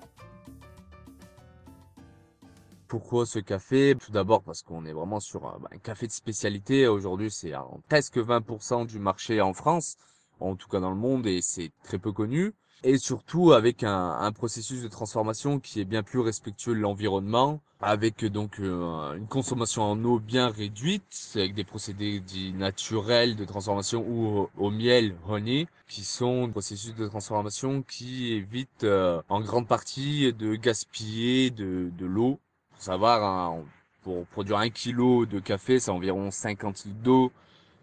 Pourquoi 2.88 3.28
ce 3.28 3.38
café? 3.38 3.96
Tout 3.96 4.12
d'abord 4.12 4.42
parce 4.42 4.64
qu'on 4.64 4.84
est 4.86 4.92
vraiment 4.92 5.20
sur 5.20 5.46
un, 5.46 5.60
bah, 5.60 5.70
un 5.72 5.78
café 5.78 6.08
de 6.08 6.12
spécialité. 6.12 6.88
Aujourd'hui, 6.88 7.30
c'est 7.30 7.54
presque 7.88 8.18
20% 8.18 8.88
du 8.88 8.98
marché 8.98 9.40
en 9.40 9.54
France, 9.54 9.98
en 10.40 10.56
tout 10.56 10.68
cas 10.68 10.80
dans 10.80 10.90
le 10.90 10.98
monde, 10.98 11.28
et 11.28 11.42
c'est 11.44 11.72
très 11.84 12.00
peu 12.00 12.12
connu. 12.12 12.54
Et 12.84 12.98
surtout 12.98 13.54
avec 13.54 13.84
un, 13.84 14.18
un, 14.20 14.32
processus 14.32 14.82
de 14.82 14.88
transformation 14.88 15.60
qui 15.60 15.82
est 15.82 15.86
bien 15.86 16.02
plus 16.02 16.20
respectueux 16.20 16.74
de 16.74 16.80
l'environnement, 16.80 17.62
avec 17.82 18.26
donc 18.26 18.60
euh, 18.60 19.16
une 19.16 19.28
consommation 19.28 19.84
en 19.84 20.04
eau 20.04 20.20
bien 20.20 20.50
réduite, 20.50 21.32
avec 21.36 21.54
des 21.54 21.64
procédés 21.64 22.20
dits 22.20 22.54
naturels 22.54 23.36
de 23.36 23.46
transformation 23.46 24.06
ou 24.08 24.48
au, 24.58 24.70
miel 24.72 25.16
honey, 25.28 25.68
qui 25.88 26.04
sont 26.04 26.48
des 26.48 26.52
processus 26.52 26.96
de 26.96 27.08
transformation 27.08 27.82
qui 27.82 28.34
évitent 28.34 28.84
euh, 28.84 29.22
en 29.30 29.42
grande 29.42 29.68
partie 29.68 30.32
de 30.34 30.56
gaspiller 30.56 31.50
de, 31.50 31.92
de 31.98 32.06
l'eau. 32.06 32.40
Pour 32.72 32.82
savoir, 32.82 33.24
hein, 33.24 33.64
pour 34.04 34.26
produire 34.28 34.58
un 34.58 34.70
kilo 34.70 35.26
de 35.26 35.40
café, 35.40 35.80
c'est 35.80 35.92
environ 35.92 36.32
50 36.32 36.86
litres 36.86 37.00
d'eau 37.04 37.32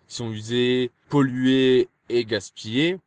qui 0.09 0.17
sont 0.17 0.31
usés, 0.31 0.91
pollués 1.09 1.89
et 2.09 2.25
gaspillés. 2.25 2.99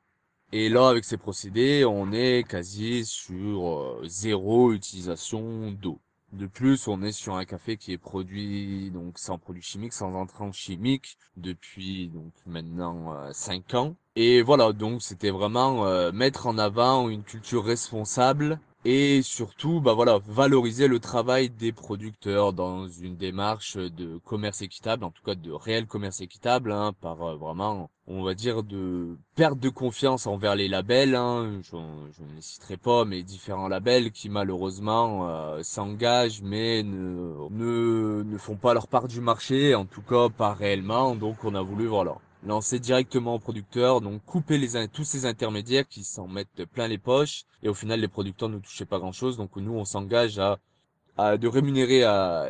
Et 0.54 0.68
là, 0.68 0.90
avec 0.90 1.06
ces 1.06 1.16
procédés, 1.18 1.86
on 1.86 2.12
est 2.12 2.44
quasi 2.46 3.06
sur 3.06 3.68
euh, 3.68 4.02
zéro 4.06 4.74
utilisation 4.74 5.72
d'eau. 5.72 6.00
De 6.34 6.46
plus, 6.46 6.90
on 6.90 7.02
est 7.04 7.14
sur 7.14 7.36
un 7.36 7.46
café 7.46 7.78
qui 7.78 7.94
est 7.94 7.98
produit 7.98 8.92
donc 8.92 9.18
sans 9.18 9.38
produits 9.38 9.62
chimiques, 9.62 9.94
sans 9.94 10.14
entrants 10.14 10.52
chimiques 10.52 11.18
depuis 11.38 12.10
donc 12.10 12.34
maintenant 12.46 13.14
euh, 13.14 13.32
5 13.32 13.74
ans. 13.76 13.96
Et 14.18 14.42
voilà, 14.42 14.74
donc 14.74 15.02
c'était 15.02 15.30
vraiment 15.30 15.86
euh, 15.86 16.12
mettre 16.12 16.48
en 16.48 16.58
avant 16.58 17.08
une 17.08 17.24
culture 17.24 17.64
responsable 17.64 18.60
et 18.84 19.22
surtout 19.22 19.80
bah 19.80 19.94
voilà 19.94 20.20
valoriser 20.28 20.88
le 20.88 21.00
travail 21.00 21.50
des 21.50 21.72
producteurs 21.72 22.54
dans 22.54 22.88
une 22.88 23.15
démarche 23.15 23.78
de 23.78 24.17
commerce 24.26 24.62
équitable 24.62 25.04
en 25.04 25.12
tout 25.12 25.24
cas 25.24 25.36
de 25.36 25.52
réel 25.52 25.86
commerce 25.86 26.22
équitable 26.22 26.72
hein, 26.72 26.94
par 27.00 27.22
euh, 27.22 27.36
vraiment 27.36 27.89
on 28.08 28.24
va 28.24 28.34
dire 28.34 28.63
de 28.63 29.17
perte 29.36 29.60
de 29.60 29.70
confiance 29.70 30.26
envers 30.26 30.56
les 30.56 30.67
labels 30.67 31.15
hein, 31.15 31.60
je, 31.62 31.78
je, 32.17 32.24
ne 32.36 32.41
citerai 32.41 32.78
pas 32.78 33.06
mais 33.06 33.22
différents 33.24 33.67
labels 33.67 34.12
qui 34.12 34.30
malheureusement 34.30 35.30
euh, 35.30 35.62
s'engagent 35.63 36.41
mais 36.41 36.82
ne, 36.84 37.50
ne 37.52 38.24
ne 38.24 38.38
font 38.38 38.56
pas 38.56 38.74
leur 38.74 38.88
part 38.88 39.08
du 39.08 39.22
marché 39.22 39.76
en 39.76 39.86
tout 39.86 40.02
cas 40.02 40.30
pas 40.30 40.54
réellement. 40.54 41.15
Donc 41.15 41.44
on 41.44 41.56
a 41.56 41.62
voulu 41.62 41.88
voilà 41.88 42.17
lancer 42.43 42.80
directement 42.80 43.36
au 43.36 43.39
producteur, 43.39 44.01
donc 44.01 44.23
couper 44.25 44.58
les, 44.58 44.88
tous 44.88 45.04
ces 45.04 45.25
intermédiaires 45.25 45.88
qui 45.88 46.04
s'en 46.04 46.27
mettent 46.27 46.65
plein 46.65 46.88
les 46.88 46.97
poches, 46.97 47.43
et 47.63 47.69
au 47.69 47.73
final 47.73 47.99
les 47.99 48.08
producteurs 48.08 48.49
ne 48.49 48.60
touchaient 48.60 48.86
pas 48.86 48.99
grand 48.99 49.12
chose, 49.12 49.38
donc 49.38 49.56
nous 49.56 49.73
on 49.73 49.86
s'engage 49.86 50.39
à, 50.39 50.60
à, 51.17 51.38
de 51.38 51.47
rémunérer 51.47 52.01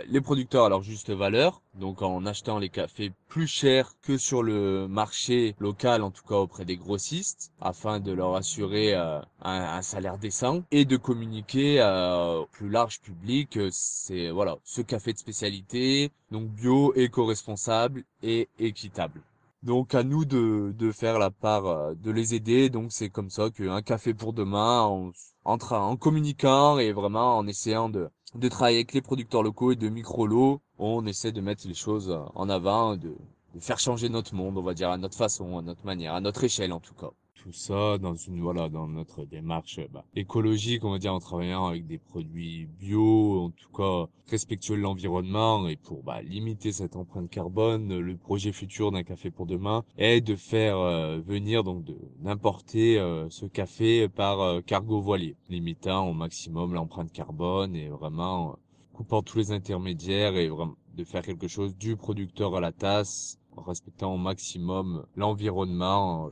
les 0.07 0.21
producteurs 0.21 0.65
à 0.65 0.69
leur 0.69 0.83
juste 0.83 1.11
valeur, 1.11 1.61
donc 1.75 2.01
en 2.01 2.25
achetant 2.25 2.59
les 2.59 2.69
cafés 2.69 3.11
plus 3.27 3.47
chers 3.47 3.93
que 4.01 4.17
sur 4.17 4.43
le 4.43 4.87
marché 4.87 5.55
local, 5.59 6.03
en 6.03 6.11
tout 6.11 6.23
cas 6.27 6.35
auprès 6.35 6.65
des 6.65 6.77
grossistes, 6.77 7.51
afin 7.59 7.99
de 7.99 8.11
leur 8.11 8.35
assurer 8.35 8.93
euh, 8.93 9.19
un, 9.41 9.81
salaire 9.81 10.17
décent, 10.17 10.63
et 10.71 10.85
de 10.85 10.97
communiquer 10.97 11.81
euh, 11.81 12.39
au 12.41 12.45
plus 12.45 12.69
large 12.69 13.01
public, 13.01 13.57
c'est 13.71 14.29
voilà 14.29 14.57
ce 14.63 14.81
café 14.81 15.13
de 15.13 15.17
spécialité, 15.17 16.11
donc 16.31 16.49
bio, 16.49 16.93
éco-responsable 16.95 18.03
et 18.23 18.47
équitable. 18.59 19.21
Donc 19.63 19.95
à 19.95 20.03
nous 20.03 20.25
de, 20.25 20.73
de 20.77 20.91
faire 20.91 21.19
la 21.19 21.29
part, 21.31 21.65
euh, 21.65 21.93
de 21.95 22.11
les 22.11 22.33
aider. 22.33 22.69
Donc 22.69 22.91
c'est 22.91 23.09
comme 23.09 23.29
ça 23.29 23.49
qu'un 23.49 23.81
café 23.81 24.13
pour 24.13 24.33
demain, 24.33 24.81
en, 24.81 25.11
en, 25.45 25.57
en 25.71 25.97
communiquant 25.97 26.77
et 26.79 26.91
vraiment 26.91 27.37
en 27.37 27.47
essayant 27.47 27.89
de, 27.89 28.09
de 28.35 28.49
travailler 28.49 28.77
avec 28.77 28.93
les 28.93 29.01
producteurs 29.01 29.43
locaux 29.43 29.71
et 29.71 29.75
de 29.75 29.89
micro-lots, 29.89 30.61
on 30.77 31.05
essaie 31.05 31.31
de 31.31 31.41
mettre 31.41 31.67
les 31.67 31.73
choses 31.75 32.17
en 32.35 32.49
avant, 32.49 32.95
de, 32.97 33.15
de 33.53 33.59
faire 33.59 33.79
changer 33.79 34.09
notre 34.09 34.33
monde, 34.35 34.57
on 34.57 34.63
va 34.63 34.73
dire, 34.73 34.89
à 34.89 34.97
notre 34.97 35.17
façon, 35.17 35.57
à 35.57 35.61
notre 35.61 35.85
manière, 35.85 36.15
à 36.15 36.21
notre 36.21 36.43
échelle 36.43 36.73
en 36.73 36.79
tout 36.79 36.95
cas 36.95 37.11
tout 37.41 37.53
ça 37.53 37.97
dans 37.97 38.15
une 38.15 38.39
voilà 38.39 38.69
dans 38.69 38.87
notre 38.87 39.25
démarche 39.25 39.79
bah, 39.91 40.05
écologique 40.15 40.83
on 40.83 40.91
va 40.91 40.99
dire 40.99 41.13
en 41.13 41.19
travaillant 41.19 41.65
avec 41.65 41.87
des 41.87 41.97
produits 41.97 42.67
bio 42.79 43.45
en 43.45 43.49
tout 43.49 43.71
cas 43.71 44.07
respectueux 44.31 44.77
de 44.77 44.81
l'environnement 44.81 45.67
et 45.67 45.75
pour 45.75 46.03
bah, 46.03 46.21
limiter 46.21 46.71
cette 46.71 46.95
empreinte 46.95 47.29
carbone. 47.29 47.99
Le 47.99 48.15
projet 48.15 48.51
futur 48.51 48.91
d'un 48.91 49.03
café 49.03 49.29
pour 49.29 49.45
demain 49.45 49.83
est 49.97 50.21
de 50.21 50.35
faire 50.35 50.77
euh, 50.77 51.19
venir 51.19 51.63
donc 51.63 51.83
d'importer 52.19 52.97
euh, 52.97 53.29
ce 53.29 53.45
café 53.45 54.07
par 54.07 54.39
euh, 54.39 54.61
cargo 54.61 55.01
voilier 55.01 55.35
limitant 55.49 56.07
au 56.07 56.13
maximum 56.13 56.73
l'empreinte 56.73 57.11
carbone 57.11 57.75
et 57.75 57.89
vraiment 57.89 58.57
coupant 58.93 59.21
tous 59.21 59.37
les 59.37 59.51
intermédiaires 59.51 60.35
et 60.37 60.47
vraiment 60.47 60.75
de 60.95 61.03
faire 61.03 61.23
quelque 61.23 61.47
chose 61.47 61.75
du 61.75 61.97
producteur 61.97 62.55
à 62.55 62.61
la 62.61 62.71
tasse 62.71 63.37
en 63.57 63.63
respectant 63.63 64.13
au 64.13 64.17
maximum 64.17 65.05
l'environnement 65.15 66.29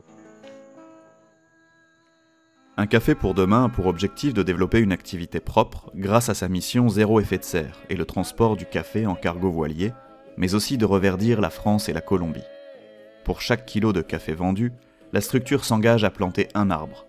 un 2.80 2.86
café 2.86 3.14
pour 3.14 3.34
demain 3.34 3.66
a 3.66 3.68
pour 3.68 3.88
objectif 3.88 4.32
de 4.32 4.42
développer 4.42 4.78
une 4.78 4.92
activité 4.92 5.38
propre 5.38 5.90
grâce 5.94 6.30
à 6.30 6.34
sa 6.34 6.48
mission 6.48 6.88
zéro 6.88 7.20
effet 7.20 7.36
de 7.36 7.44
serre 7.44 7.78
et 7.90 7.94
le 7.94 8.06
transport 8.06 8.56
du 8.56 8.64
café 8.64 9.04
en 9.04 9.14
cargo 9.14 9.50
voilier, 9.50 9.92
mais 10.38 10.54
aussi 10.54 10.78
de 10.78 10.86
reverdir 10.86 11.42
la 11.42 11.50
France 11.50 11.90
et 11.90 11.92
la 11.92 12.00
Colombie. 12.00 12.40
Pour 13.22 13.42
chaque 13.42 13.66
kilo 13.66 13.92
de 13.92 14.00
café 14.00 14.32
vendu, 14.32 14.72
la 15.12 15.20
structure 15.20 15.66
s'engage 15.66 16.04
à 16.04 16.10
planter 16.10 16.48
un 16.54 16.70
arbre. 16.70 17.04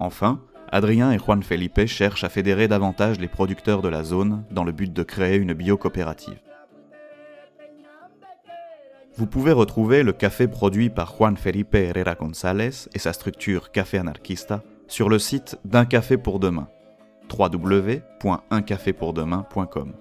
Enfin, 0.00 0.42
Adrien 0.68 1.10
et 1.12 1.18
Juan 1.18 1.42
Felipe 1.42 1.86
cherchent 1.86 2.24
à 2.24 2.28
fédérer 2.28 2.68
davantage 2.68 3.18
les 3.18 3.28
producteurs 3.28 3.80
de 3.80 3.88
la 3.88 4.04
zone 4.04 4.44
dans 4.50 4.64
le 4.64 4.72
but 4.72 4.92
de 4.92 5.02
créer 5.02 5.36
une 5.36 5.54
biocoopérative. 5.54 6.42
Vous 9.16 9.26
pouvez 9.26 9.52
retrouver 9.52 10.02
le 10.02 10.12
café 10.12 10.46
produit 10.46 10.90
par 10.90 11.16
Juan 11.16 11.38
Felipe 11.38 11.74
Herrera 11.74 12.16
González 12.16 12.90
et 12.92 12.98
sa 12.98 13.14
structure 13.14 13.70
Café 13.70 13.96
Anarquista 13.96 14.62
sur 14.88 15.08
le 15.08 15.18
site 15.18 15.58
d'Un 15.64 15.84
Café 15.84 16.16
pour 16.16 16.38
Demain, 16.38 16.68
www.uncafépourdemain.com. 17.36 19.92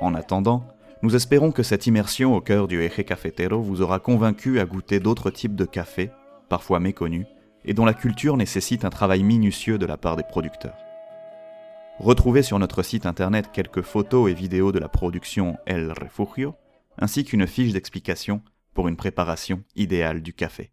En 0.00 0.14
attendant, 0.14 0.64
nous 1.02 1.16
espérons 1.16 1.52
que 1.52 1.62
cette 1.62 1.86
immersion 1.86 2.34
au 2.34 2.40
cœur 2.40 2.68
du 2.68 2.82
Eje 2.82 3.04
Cafetero 3.04 3.60
vous 3.60 3.82
aura 3.82 4.00
convaincu 4.00 4.60
à 4.60 4.64
goûter 4.64 5.00
d'autres 5.00 5.30
types 5.30 5.54
de 5.54 5.64
café, 5.64 6.10
parfois 6.48 6.80
méconnus, 6.80 7.26
et 7.64 7.74
dont 7.74 7.84
la 7.84 7.94
culture 7.94 8.36
nécessite 8.36 8.84
un 8.84 8.90
travail 8.90 9.22
minutieux 9.22 9.78
de 9.78 9.86
la 9.86 9.96
part 9.96 10.16
des 10.16 10.22
producteurs. 10.22 10.76
Retrouvez 11.98 12.42
sur 12.42 12.58
notre 12.58 12.82
site 12.82 13.06
internet 13.06 13.50
quelques 13.52 13.82
photos 13.82 14.30
et 14.30 14.34
vidéos 14.34 14.72
de 14.72 14.78
la 14.78 14.88
production 14.88 15.56
El 15.66 15.92
Refugio, 15.92 16.54
ainsi 16.96 17.24
qu'une 17.24 17.46
fiche 17.46 17.72
d'explication 17.72 18.42
pour 18.74 18.88
une 18.88 18.96
préparation 18.96 19.62
idéale 19.74 20.22
du 20.22 20.32
café. 20.32 20.72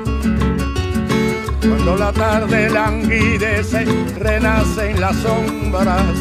Cuando 1.61 1.95
la 1.95 2.11
tarde 2.11 2.69
languidece, 2.69 3.85
renacen 4.17 4.99
las 4.99 5.15
sombras 5.17 6.15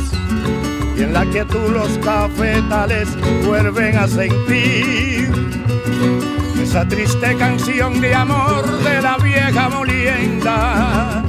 y 0.96 1.03
en 1.03 1.12
la 1.12 1.24
quietud 1.26 1.70
los 1.72 1.98
cafetales 1.98 3.09
vuelven 3.44 3.96
a 3.96 4.07
sentir 4.07 5.31
esa 6.62 6.87
triste 6.87 7.37
canción 7.37 8.00
de 8.00 8.14
amor 8.14 8.64
de 8.83 9.03
la 9.03 9.16
vieja 9.18 9.68
molienda. 9.68 11.24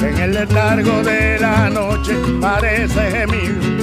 En 0.00 0.18
el 0.18 0.34
letargo 0.34 1.02
de 1.02 1.38
la 1.40 1.70
noche 1.70 2.14
parece 2.40 3.10
gemir 3.10 3.74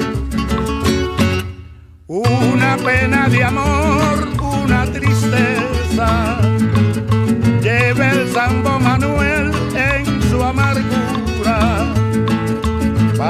una 2.08 2.76
pena 2.78 3.30
de 3.30 3.44
amor, 3.44 4.28
una 4.64 4.86
tristeza. 4.86 6.40
Lleva 7.62 8.12
el 8.12 8.28
Sambo 8.34 8.81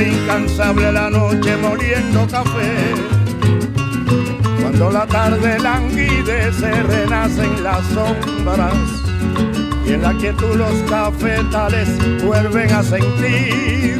incansable 0.00 0.92
la 0.92 1.10
noche 1.10 1.56
moliendo 1.56 2.26
café. 2.26 2.94
Cuando 4.60 4.90
la 4.90 5.06
tarde 5.06 5.58
languidece, 5.58 6.82
renacen 6.82 7.62
las 7.62 7.84
sombras 7.86 8.74
y 9.86 9.92
en 9.92 10.02
la 10.02 10.12
quietud 10.14 10.54
los 10.54 10.74
cafetales 10.90 11.88
vuelven 12.22 12.70
a 12.70 12.82
sentir 12.82 13.98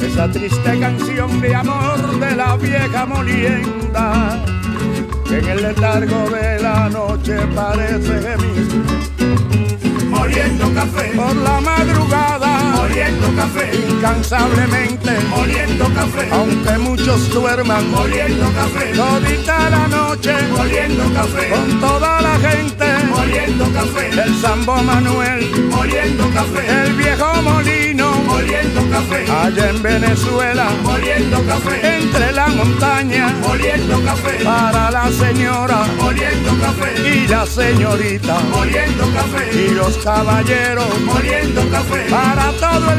esa 0.00 0.30
triste 0.30 0.78
canción 0.80 1.40
de 1.40 1.54
amor 1.54 2.20
de 2.20 2.36
la 2.36 2.56
vieja 2.56 3.06
molienda 3.06 4.44
que 5.26 5.38
en 5.38 5.48
el 5.48 5.62
letargo 5.62 6.30
de 6.30 6.60
la 6.60 6.88
noche 6.88 7.36
parece 7.54 8.20
gemir. 8.20 8.84
Moliendo 10.08 10.72
café 10.74 11.12
por 11.16 11.34
la 11.36 11.60
madrugada 11.60 12.43
moliendo 12.84 13.34
café, 13.34 13.70
incansablemente, 13.88 15.10
moliendo 15.30 15.84
café, 15.94 16.28
aunque 16.30 16.78
muchos 16.78 17.32
duerman, 17.32 17.90
moliendo 17.90 18.46
café, 18.52 18.92
todita 18.92 19.70
la 19.70 19.88
noche, 19.88 20.34
moliendo 20.50 21.04
café, 21.14 21.48
con 21.48 21.80
toda 21.80 22.20
la 22.20 22.38
gente, 22.46 22.84
moliendo 23.08 23.64
café, 23.72 24.10
el 24.10 24.34
Sambo 24.40 24.76
Manuel, 24.82 25.50
moliendo 25.70 26.30
café, 26.34 26.62
el 26.84 26.92
viejo 26.92 27.42
molino, 27.42 27.93
moliendo 28.24 28.80
café, 28.90 29.24
allá 29.30 29.70
en 29.70 29.82
Venezuela, 29.82 30.68
moliendo 30.82 31.42
café, 31.46 31.96
entre 31.98 32.32
la 32.32 32.48
montaña, 32.48 33.34
moliendo 33.46 34.02
café, 34.04 34.44
para 34.44 34.90
la 34.90 35.10
señora, 35.10 35.84
moliendo 35.98 36.50
café, 36.60 36.90
y 37.08 37.28
la 37.28 37.46
señorita, 37.46 38.40
moliendo 38.50 39.04
café, 39.12 39.44
y 39.54 39.74
los 39.74 39.96
caballeros, 39.98 41.00
moliendo 41.00 41.62
café, 41.70 42.06
para 42.10 42.50
todos 42.52 42.94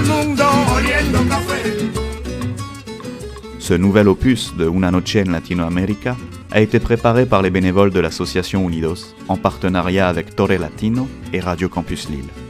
Ce 3.65 3.79
nouvel 3.79 4.07
opus 4.09 4.53
de 4.55 4.67
Una 4.67 4.91
Noche 4.91 5.21
en 5.21 5.31
Latinoamérica 5.31 6.15
a 6.51 6.61
été 6.61 6.79
préparé 6.79 7.25
par 7.25 7.41
les 7.41 7.49
bénévoles 7.49 7.89
de 7.89 7.99
l'association 7.99 8.61
Unidos 8.61 9.15
en 9.27 9.37
partenariat 9.37 10.07
avec 10.07 10.35
Torre 10.35 10.59
Latino 10.59 11.07
et 11.33 11.39
Radio 11.39 11.67
Campus 11.67 12.07
Lille. 12.09 12.44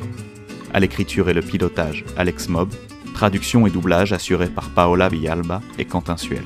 À 0.76 0.80
l'écriture 0.82 1.30
et 1.30 1.34
le 1.34 1.42
pilotage, 1.42 2.04
Alex 2.18 2.50
Mob, 2.50 2.68
traduction 3.14 3.66
et 3.66 3.70
doublage 3.70 4.12
assurés 4.12 4.50
par 4.50 4.70
Paola 4.72 5.08
Villalba 5.08 5.62
et 5.80 5.86
Quentin 5.86 6.18
Suel. 6.18 6.44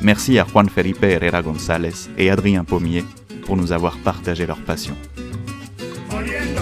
Merci 0.00 0.38
à 0.38 0.46
Juan 0.46 0.66
Felipe 0.70 1.04
Herrera 1.04 1.42
González 1.42 2.08
et 2.16 2.30
Adrien 2.30 2.64
Pommier 2.64 3.04
pour 3.44 3.58
nous 3.58 3.72
avoir 3.72 3.98
partagé 3.98 4.46
leur 4.46 4.56
passion. 4.60 4.96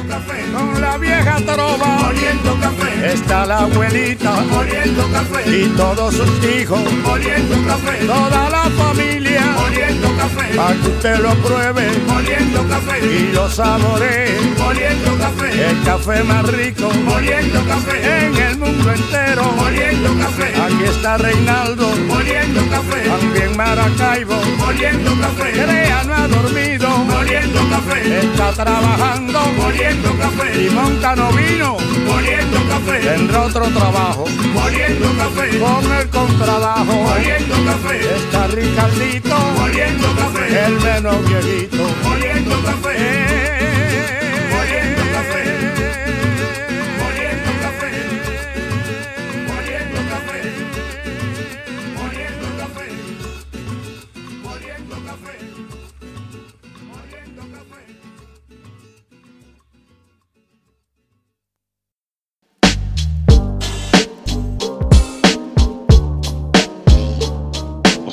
Café, 0.09 0.45
con 0.53 0.81
la 0.81 0.99
vieja 0.99 1.37
trova, 1.45 1.87
moliendo 1.99 2.57
café, 2.61 3.13
está 3.13 3.47
la 3.47 3.59
abuelita, 3.61 4.31
moliendo 4.51 5.09
café, 5.13 5.49
y 5.49 5.67
todos 5.77 6.15
sus 6.15 6.45
hijos, 6.45 6.81
moliendo 7.05 7.57
café, 7.67 8.05
toda 8.07 8.51
la 8.51 8.65
familia, 8.71 9.43
moliendo 9.59 10.09
café, 10.17 10.55
para 10.57 10.75
que 10.75 10.89
usted 10.89 11.19
lo 11.19 11.35
pruebe, 11.37 11.91
moliendo 12.07 12.67
café, 12.69 13.05
y 13.05 13.33
lo 13.33 13.49
saboree, 13.49 14.37
moliendo 14.59 15.17
café, 15.19 15.71
el 15.71 15.83
café 15.83 16.25
más 16.25 16.47
rico, 16.49 16.91
moliendo 17.05 17.65
café, 17.67 18.27
en 18.27 18.37
el 18.37 18.59
mundo 18.59 18.93
entero, 18.93 19.45
moliendo 19.53 20.09
café, 20.19 20.53
aquí 20.61 20.85
está 20.85 21.19
Reinaldo, 21.19 21.89
moliendo 22.07 22.61
café, 22.69 23.09
también 23.09 23.57
Maracaibo, 23.57 24.37
moliendo 24.59 25.11
café, 25.21 25.53
Crea 25.53 26.03
no 26.05 26.15
ha 26.15 26.29
dormido, 26.29 26.89
moliendo 26.99 27.61
café, 27.69 28.19
está 28.21 28.53
trabajando, 28.53 29.41
moliendo 29.57 29.92
café. 30.01 30.55
Limón 30.55 30.97
Cano 31.01 31.31
vino, 31.33 31.77
moliendo 32.07 32.59
café. 32.69 33.01
Tendrá 33.01 33.43
otro 33.43 33.67
trabajo, 33.69 34.25
moliendo 34.55 35.07
café. 35.17 35.59
Con 35.59 35.93
el 35.93 36.09
contrabajo, 36.09 36.93
moliendo 36.93 37.55
café. 37.65 38.15
Está 38.17 38.47
Ricardito, 38.47 39.37
moliendo 39.59 40.09
café. 40.17 40.65
El 40.67 40.81
menos 40.81 41.29
viejito, 41.29 41.85
moliendo 42.05 42.63
café. 42.63 43.62